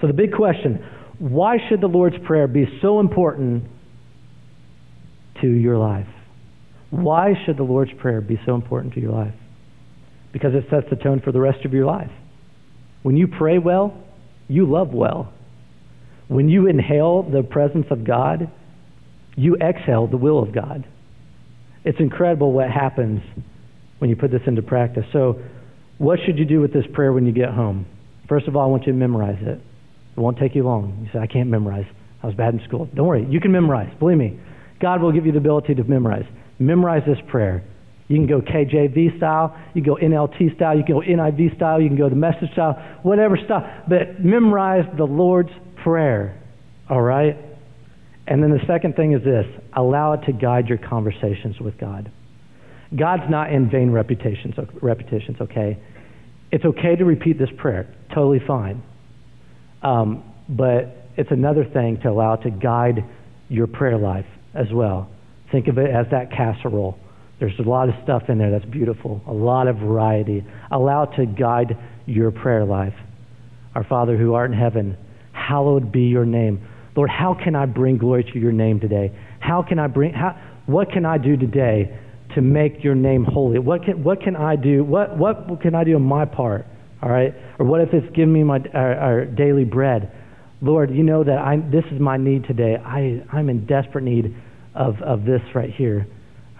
So 0.00 0.06
the 0.06 0.12
big 0.12 0.32
question 0.32 0.84
why 1.18 1.56
should 1.68 1.80
the 1.80 1.88
Lord's 1.88 2.16
Prayer 2.24 2.46
be 2.46 2.64
so 2.80 3.00
important 3.00 3.64
to 5.40 5.48
your 5.48 5.76
life? 5.76 6.06
Why 6.90 7.34
should 7.44 7.56
the 7.56 7.64
Lord's 7.64 7.90
Prayer 8.00 8.20
be 8.20 8.40
so 8.46 8.54
important 8.54 8.94
to 8.94 9.00
your 9.00 9.12
life? 9.12 9.34
Because 10.32 10.54
it 10.54 10.64
sets 10.70 10.86
the 10.90 10.96
tone 10.96 11.20
for 11.20 11.32
the 11.32 11.40
rest 11.40 11.64
of 11.64 11.72
your 11.72 11.86
life. 11.86 12.10
When 13.02 13.16
you 13.16 13.26
pray 13.26 13.58
well, 13.58 14.00
you 14.46 14.70
love 14.70 14.92
well. 14.92 15.32
When 16.28 16.48
you 16.48 16.66
inhale 16.66 17.22
the 17.22 17.42
presence 17.42 17.86
of 17.90 18.04
God, 18.04 18.50
you 19.36 19.56
exhale 19.56 20.06
the 20.06 20.16
will 20.16 20.42
of 20.42 20.54
God. 20.54 20.86
It's 21.84 21.98
incredible 22.00 22.52
what 22.52 22.70
happens 22.70 23.22
when 23.98 24.10
you 24.10 24.16
put 24.16 24.30
this 24.30 24.42
into 24.46 24.62
practice. 24.62 25.04
So, 25.12 25.40
what 25.96 26.18
should 26.24 26.38
you 26.38 26.44
do 26.44 26.60
with 26.60 26.72
this 26.72 26.84
prayer 26.92 27.12
when 27.12 27.26
you 27.26 27.32
get 27.32 27.50
home? 27.50 27.86
First 28.28 28.46
of 28.46 28.54
all, 28.54 28.62
I 28.62 28.66
want 28.66 28.86
you 28.86 28.92
to 28.92 28.98
memorize 28.98 29.38
it. 29.40 29.60
It 30.16 30.20
won't 30.20 30.38
take 30.38 30.54
you 30.54 30.64
long. 30.64 31.00
You 31.02 31.10
say, 31.12 31.18
I 31.18 31.26
can't 31.26 31.48
memorize. 31.48 31.86
I 32.22 32.26
was 32.26 32.36
bad 32.36 32.54
in 32.54 32.60
school. 32.66 32.88
Don't 32.94 33.06
worry. 33.06 33.26
You 33.28 33.40
can 33.40 33.52
memorize. 33.52 33.92
Believe 33.98 34.18
me. 34.18 34.38
God 34.80 35.00
will 35.00 35.12
give 35.12 35.26
you 35.26 35.32
the 35.32 35.38
ability 35.38 35.74
to 35.76 35.84
memorize. 35.84 36.24
Memorize 36.58 37.02
this 37.06 37.18
prayer. 37.28 37.64
You 38.08 38.16
can 38.16 38.26
go 38.26 38.40
KJV 38.40 39.18
style, 39.18 39.54
you 39.74 39.82
can 39.82 39.94
go 39.94 39.98
NLT 40.00 40.56
style, 40.56 40.76
you 40.76 40.82
can 40.82 40.94
go 40.94 41.00
NIV 41.02 41.56
style, 41.56 41.80
you 41.80 41.88
can 41.88 41.98
go 41.98 42.08
the 42.08 42.16
message 42.16 42.50
style, 42.52 42.74
whatever 43.02 43.36
style. 43.44 43.84
But 43.86 44.24
memorize 44.24 44.84
the 44.96 45.04
Lord's 45.04 45.50
prayer. 45.82 46.42
All 46.88 47.02
right? 47.02 47.36
And 48.26 48.42
then 48.42 48.50
the 48.50 48.64
second 48.66 48.94
thing 48.94 49.12
is 49.12 49.24
this 49.24 49.46
allow 49.74 50.12
it 50.12 50.24
to 50.26 50.32
guide 50.32 50.68
your 50.68 50.78
conversations 50.78 51.58
with 51.60 51.78
God. 51.78 52.10
God's 52.96 53.30
not 53.30 53.52
in 53.52 53.70
vain 53.70 53.90
repetitions, 53.90 54.54
repetitions 54.80 55.36
okay? 55.40 55.78
It's 56.50 56.64
okay 56.64 56.96
to 56.96 57.04
repeat 57.04 57.38
this 57.38 57.50
prayer, 57.58 57.94
totally 58.14 58.40
fine. 58.46 58.82
Um, 59.82 60.24
but 60.48 61.08
it's 61.16 61.30
another 61.30 61.64
thing 61.64 61.98
to 62.02 62.08
allow 62.08 62.34
it 62.34 62.42
to 62.42 62.50
guide 62.50 63.04
your 63.48 63.66
prayer 63.66 63.98
life 63.98 64.26
as 64.54 64.66
well. 64.72 65.10
Think 65.52 65.68
of 65.68 65.78
it 65.78 65.90
as 65.90 66.06
that 66.10 66.30
casserole. 66.30 66.98
There's 67.40 67.58
a 67.58 67.68
lot 67.68 67.88
of 67.88 67.94
stuff 68.02 68.24
in 68.28 68.38
there 68.38 68.50
that's 68.50 68.64
beautiful, 68.64 69.20
a 69.26 69.32
lot 69.32 69.68
of 69.68 69.76
variety. 69.76 70.44
Allow 70.70 71.04
it 71.04 71.16
to 71.16 71.26
guide 71.26 71.76
your 72.06 72.30
prayer 72.30 72.64
life. 72.64 72.94
Our 73.74 73.84
Father 73.84 74.16
who 74.16 74.34
art 74.34 74.50
in 74.50 74.58
heaven, 74.58 74.96
hallowed 75.48 75.90
be 75.90 76.02
your 76.02 76.26
name. 76.26 76.66
Lord, 76.96 77.10
how 77.10 77.34
can 77.34 77.54
I 77.54 77.66
bring 77.66 77.96
glory 77.96 78.24
to 78.24 78.38
your 78.38 78.52
name 78.52 78.80
today? 78.80 79.16
How 79.40 79.62
can 79.62 79.78
I 79.78 79.86
bring, 79.86 80.12
how, 80.12 80.36
what 80.66 80.90
can 80.90 81.06
I 81.06 81.16
do 81.16 81.36
today 81.36 81.98
to 82.34 82.42
make 82.42 82.84
your 82.84 82.94
name 82.94 83.24
holy? 83.24 83.58
What 83.58 83.84
can, 83.84 84.02
what 84.02 84.20
can 84.20 84.36
I 84.36 84.56
do? 84.56 84.84
What, 84.84 85.16
what 85.16 85.60
can 85.62 85.74
I 85.74 85.84
do 85.84 85.94
on 85.94 86.02
my 86.02 86.24
part? 86.24 86.66
All 87.02 87.08
right? 87.08 87.32
Or 87.58 87.66
what 87.66 87.80
if 87.80 87.90
it's 87.92 88.14
giving 88.14 88.32
me 88.32 88.42
my 88.42 88.58
our, 88.74 88.94
our 88.94 89.24
daily 89.24 89.64
bread? 89.64 90.12
Lord, 90.60 90.90
you 90.90 91.04
know 91.04 91.22
that 91.22 91.38
I, 91.38 91.56
this 91.56 91.84
is 91.92 92.00
my 92.00 92.16
need 92.16 92.44
today. 92.44 92.76
I, 92.84 93.22
I'm 93.32 93.48
in 93.48 93.64
desperate 93.66 94.02
need 94.02 94.34
of, 94.74 95.00
of 95.02 95.24
this 95.24 95.40
right 95.54 95.70
here. 95.72 96.06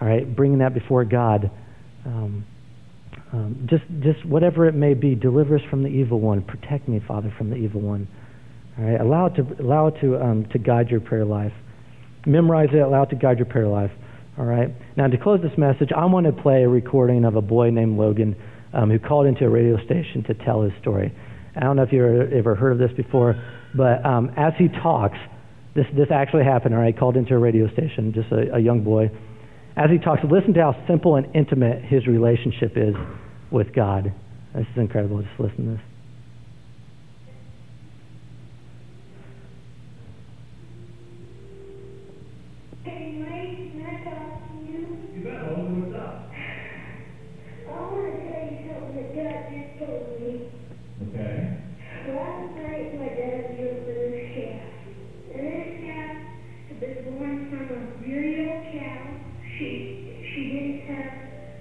All 0.01 0.07
right, 0.07 0.33
bringing 0.35 0.59
that 0.59 0.73
before 0.73 1.03
God. 1.03 1.51
Um, 2.05 2.45
um, 3.33 3.67
just, 3.69 3.83
just 4.01 4.25
whatever 4.25 4.67
it 4.67 4.73
may 4.73 4.93
be, 4.93 5.13
deliver 5.13 5.57
us 5.57 5.61
from 5.69 5.83
the 5.83 5.89
evil 5.89 6.21
one. 6.21 6.41
Protect 6.41 6.87
me, 6.87 7.01
Father, 7.05 7.33
from 7.37 7.49
the 7.49 7.57
evil 7.57 7.81
one. 7.81 8.07
All 8.79 8.85
right, 8.85 9.01
allow 9.01 9.25
it 9.25 9.35
to 9.35 9.61
allow 9.61 9.87
it 9.87 9.95
to 9.99 10.21
um, 10.21 10.45
to 10.53 10.57
guide 10.57 10.89
your 10.89 11.01
prayer 11.01 11.25
life. 11.25 11.51
Memorize 12.25 12.69
it. 12.71 12.77
Allow 12.77 13.03
it 13.03 13.09
to 13.09 13.15
guide 13.15 13.37
your 13.37 13.45
prayer 13.45 13.67
life. 13.67 13.91
All 14.37 14.45
right. 14.45 14.69
Now, 14.95 15.07
to 15.07 15.17
close 15.17 15.41
this 15.41 15.57
message, 15.57 15.89
I 15.95 16.05
want 16.05 16.25
to 16.25 16.31
play 16.31 16.63
a 16.63 16.69
recording 16.69 17.25
of 17.25 17.35
a 17.35 17.41
boy 17.41 17.71
named 17.71 17.97
Logan 17.97 18.37
um, 18.73 18.89
who 18.89 18.97
called 18.97 19.25
into 19.25 19.45
a 19.45 19.49
radio 19.49 19.83
station 19.83 20.23
to 20.27 20.33
tell 20.33 20.61
his 20.61 20.71
story. 20.79 21.13
I 21.57 21.61
don't 21.61 21.75
know 21.75 21.83
if 21.83 21.91
you've 21.91 22.31
ever, 22.31 22.55
heard 22.55 22.71
of 22.71 22.77
this 22.77 22.95
before, 22.95 23.35
but 23.75 24.05
um, 24.05 24.31
as 24.37 24.53
he 24.57 24.69
talks, 24.69 25.17
this 25.75 25.85
this 25.93 26.07
actually 26.09 26.45
happened. 26.45 26.73
All 26.73 26.79
right, 26.79 26.97
called 26.97 27.17
into 27.17 27.35
a 27.35 27.37
radio 27.37 27.67
station, 27.73 28.13
just 28.13 28.31
a, 28.31 28.55
a 28.55 28.59
young 28.59 28.83
boy. 28.83 29.11
As 29.75 29.89
he 29.89 29.97
talks, 29.97 30.21
listen 30.29 30.53
to 30.53 30.61
how 30.61 30.87
simple 30.87 31.17
and 31.17 31.35
intimate 31.35 31.83
his 31.83 32.07
relationship 32.07 32.77
is 32.77 32.95
with 33.51 33.73
God. 33.73 34.13
This 34.55 34.65
is 34.71 34.77
incredible. 34.77 35.21
Just 35.21 35.39
listen 35.39 35.65
to 35.65 35.71
this. 35.71 35.88
didn't 60.79 60.95
have 60.95 61.11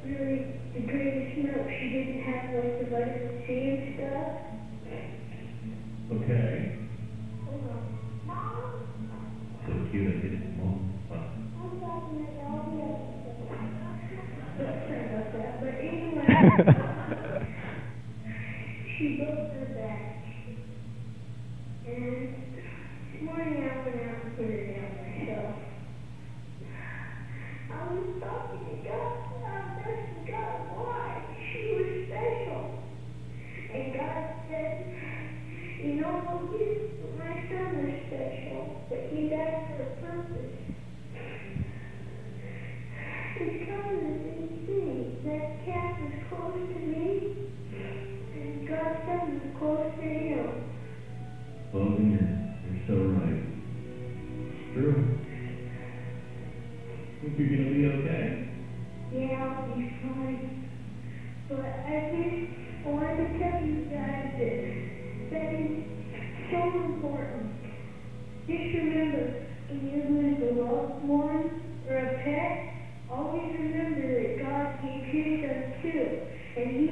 really 0.04 0.46
the 0.74 0.80
greatest 0.80 1.38
milk. 1.38 1.66
She 1.80 1.88
didn't 1.90 2.22
have 2.22 2.54
like 2.54 2.78
the 2.78 2.86
vitamin 2.86 3.42
C 3.46 3.52
and 3.68 3.94
stuff. 3.94 4.28
Okay. 6.12 6.87
I 76.58 76.87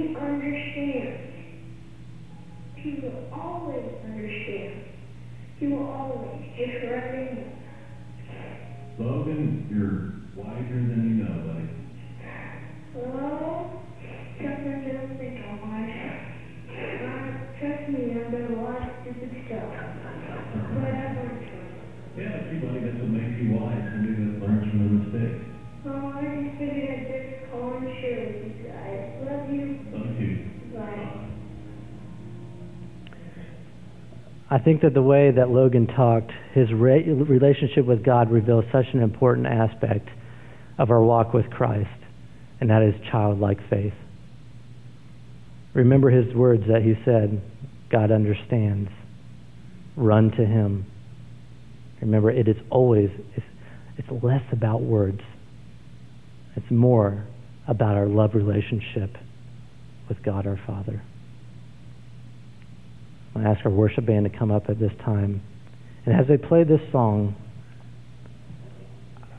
think 34.67 34.83
that 34.83 34.95
the 34.95 35.03
way 35.03 35.31
that 35.31 35.49
Logan 35.49 35.87
talked, 35.87 36.33
his 36.53 36.73
re- 36.73 37.05
relationship 37.09 37.87
with 37.87 38.05
God 38.05 38.33
reveals 38.33 38.65
such 38.73 38.87
an 38.95 39.01
important 39.01 39.47
aspect 39.47 40.09
of 40.77 40.91
our 40.91 41.01
walk 41.01 41.33
with 41.33 41.49
Christ, 41.51 41.89
and 42.61 42.69
that 42.69 42.83
is 42.83 42.93
childlike 43.13 43.59
faith. 43.71 43.93
Remember 45.73 46.11
his 46.11 46.35
words 46.35 46.65
that 46.67 46.83
he 46.83 46.95
said, 47.05 47.41
God 47.93 48.11
understands. 48.11 48.91
Run 49.95 50.33
to 50.33 50.45
him. 50.45 50.85
Remember, 52.01 52.33
it 52.33 52.49
is 52.49 52.57
always, 52.69 53.11
it's, 53.37 53.47
it's 53.99 54.25
less 54.25 54.43
about 54.51 54.83
words. 54.83 55.21
It's 56.57 56.71
more 56.73 57.25
about 57.69 57.95
our 57.95 58.07
love 58.07 58.35
relationship 58.35 59.17
with 60.09 60.25
God 60.25 60.45
our 60.45 60.59
Father. 60.67 61.03
I 63.37 63.51
ask 63.51 63.65
our 63.65 63.71
worship 63.71 64.07
band 64.07 64.31
to 64.31 64.39
come 64.39 64.51
up 64.51 64.69
at 64.69 64.79
this 64.79 64.93
time. 65.05 65.43
And 66.07 66.19
as 66.19 66.27
they 66.29 66.37
play 66.37 66.65
this 66.65 66.81
song, 66.93 67.35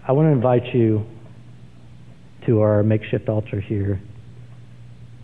I 0.08 0.12
want 0.12 0.28
to 0.28 0.32
invite 0.32 0.74
you 0.74 1.06
to 2.46 2.62
our 2.62 2.84
makeshift 2.84 3.28
altar 3.28 3.60
here. 3.60 4.02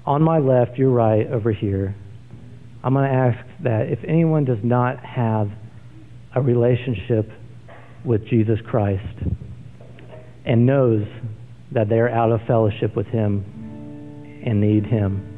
On 0.05 0.21
my 0.21 0.39
left, 0.39 0.77
your 0.77 0.89
right, 0.89 1.27
over 1.27 1.51
here, 1.51 1.95
I'm 2.83 2.93
going 2.93 3.09
to 3.09 3.15
ask 3.15 3.63
that 3.63 3.87
if 3.89 3.99
anyone 4.05 4.43
does 4.43 4.57
not 4.63 4.99
have 5.05 5.49
a 6.35 6.41
relationship 6.41 7.29
with 8.03 8.27
Jesus 8.27 8.59
Christ 8.69 9.01
and 10.45 10.65
knows 10.65 11.05
that 11.71 11.87
they 11.87 11.99
are 11.99 12.09
out 12.09 12.31
of 12.31 12.41
fellowship 12.45 12.95
with 12.95 13.07
Him 13.07 13.45
and 14.45 14.59
need 14.59 14.85
Him, 14.85 15.32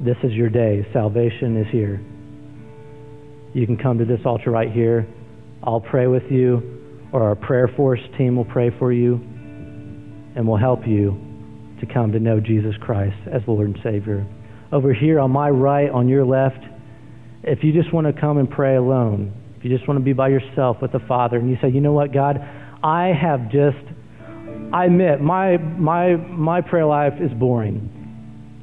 this 0.00 0.16
is 0.22 0.32
your 0.32 0.48
day. 0.48 0.86
Salvation 0.94 1.58
is 1.58 1.66
here. 1.70 2.00
You 3.52 3.66
can 3.66 3.76
come 3.76 3.98
to 3.98 4.06
this 4.06 4.20
altar 4.24 4.50
right 4.50 4.72
here. 4.72 5.06
I'll 5.62 5.80
pray 5.80 6.06
with 6.06 6.22
you, 6.30 7.08
or 7.12 7.22
our 7.22 7.34
prayer 7.34 7.68
force 7.76 8.00
team 8.16 8.36
will 8.36 8.46
pray 8.46 8.70
for 8.78 8.92
you, 8.92 9.14
and 9.14 10.48
we'll 10.48 10.56
help 10.56 10.86
you 10.86 11.20
to 11.80 11.86
come 11.92 12.12
to 12.12 12.18
know 12.18 12.40
Jesus 12.40 12.74
Christ 12.80 13.16
as 13.30 13.42
Lord 13.46 13.66
and 13.66 13.78
Savior. 13.82 14.26
Over 14.72 14.94
here 14.94 15.20
on 15.20 15.30
my 15.32 15.50
right, 15.50 15.90
on 15.90 16.08
your 16.08 16.24
left, 16.24 16.64
if 17.42 17.62
you 17.62 17.72
just 17.72 17.92
want 17.92 18.06
to 18.06 18.18
come 18.18 18.38
and 18.38 18.48
pray 18.48 18.76
alone, 18.76 19.34
if 19.58 19.64
you 19.64 19.76
just 19.76 19.86
want 19.86 19.98
to 19.98 20.04
be 20.04 20.14
by 20.14 20.28
yourself 20.28 20.78
with 20.80 20.92
the 20.92 21.00
Father, 21.00 21.36
and 21.36 21.50
you 21.50 21.58
say, 21.60 21.68
you 21.68 21.82
know 21.82 21.92
what, 21.92 22.14
God, 22.14 22.38
I 22.82 23.08
have 23.08 23.50
just, 23.50 23.76
I 24.72 24.86
admit, 24.86 25.20
my, 25.20 25.58
my, 25.58 26.16
my 26.16 26.62
prayer 26.62 26.86
life 26.86 27.14
is 27.20 27.30
boring. 27.38 27.99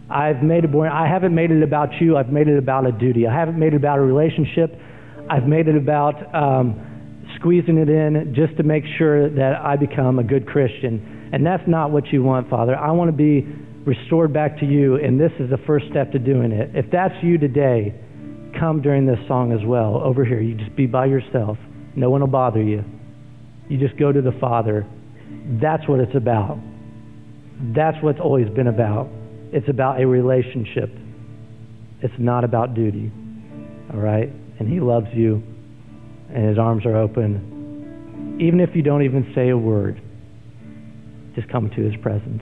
I've 0.09 0.41
made 0.41 0.63
it. 0.63 0.69
I 0.75 1.07
haven't 1.07 1.35
made 1.35 1.51
it 1.51 1.63
about 1.63 1.89
you. 1.99 2.15
I've 2.17 2.29
made 2.29 2.47
it 2.47 2.57
about 2.57 2.85
a 2.85 2.91
duty. 2.91 3.27
I 3.27 3.33
haven't 3.33 3.59
made 3.59 3.73
it 3.73 3.77
about 3.77 3.99
a 3.99 4.01
relationship. 4.01 4.73
I've 5.29 5.45
made 5.45 5.67
it 5.67 5.75
about 5.75 6.33
um, 6.33 7.27
squeezing 7.35 7.77
it 7.77 7.89
in 7.89 8.33
just 8.33 8.55
to 8.57 8.63
make 8.63 8.83
sure 8.97 9.29
that 9.29 9.59
I 9.63 9.75
become 9.75 10.19
a 10.19 10.23
good 10.23 10.47
Christian. 10.47 11.29
And 11.33 11.45
that's 11.45 11.67
not 11.67 11.91
what 11.91 12.07
you 12.07 12.23
want, 12.23 12.49
Father. 12.49 12.75
I 12.75 12.91
want 12.91 13.09
to 13.09 13.17
be 13.17 13.45
restored 13.85 14.31
back 14.31 14.59
to 14.59 14.65
you, 14.65 14.95
and 14.95 15.19
this 15.19 15.31
is 15.39 15.49
the 15.49 15.57
first 15.65 15.87
step 15.89 16.11
to 16.13 16.19
doing 16.19 16.51
it. 16.51 16.71
If 16.73 16.89
that's 16.91 17.15
you 17.21 17.37
today, 17.37 17.93
come 18.57 18.81
during 18.81 19.05
this 19.05 19.19
song 19.27 19.51
as 19.51 19.65
well. 19.65 20.01
Over 20.01 20.23
here, 20.23 20.41
you 20.41 20.55
just 20.55 20.75
be 20.75 20.85
by 20.87 21.05
yourself. 21.05 21.57
No 21.95 22.09
one 22.09 22.21
will 22.21 22.27
bother 22.27 22.61
you. 22.61 22.83
You 23.67 23.77
just 23.77 23.97
go 23.97 24.11
to 24.11 24.21
the 24.21 24.31
Father. 24.39 24.87
That's 25.61 25.85
what 25.87 25.99
it's 25.99 26.15
about. 26.15 26.59
That's 27.75 27.97
what's 28.01 28.19
always 28.19 28.47
been 28.49 28.67
about. 28.67 29.09
It's 29.51 29.69
about 29.69 30.01
a 30.01 30.07
relationship. 30.07 30.89
It's 32.01 32.13
not 32.17 32.43
about 32.43 32.73
duty. 32.73 33.11
All 33.93 33.99
right? 33.99 34.29
And 34.59 34.67
He 34.67 34.79
loves 34.79 35.07
you, 35.13 35.43
and 36.33 36.49
His 36.49 36.57
arms 36.57 36.85
are 36.85 36.95
open. 36.95 38.37
Even 38.39 38.59
if 38.59 38.75
you 38.75 38.81
don't 38.81 39.03
even 39.03 39.31
say 39.33 39.49
a 39.49 39.57
word, 39.57 40.01
just 41.37 41.49
come 41.49 41.69
to 41.69 41.81
his 41.81 41.95
presence. 42.01 42.41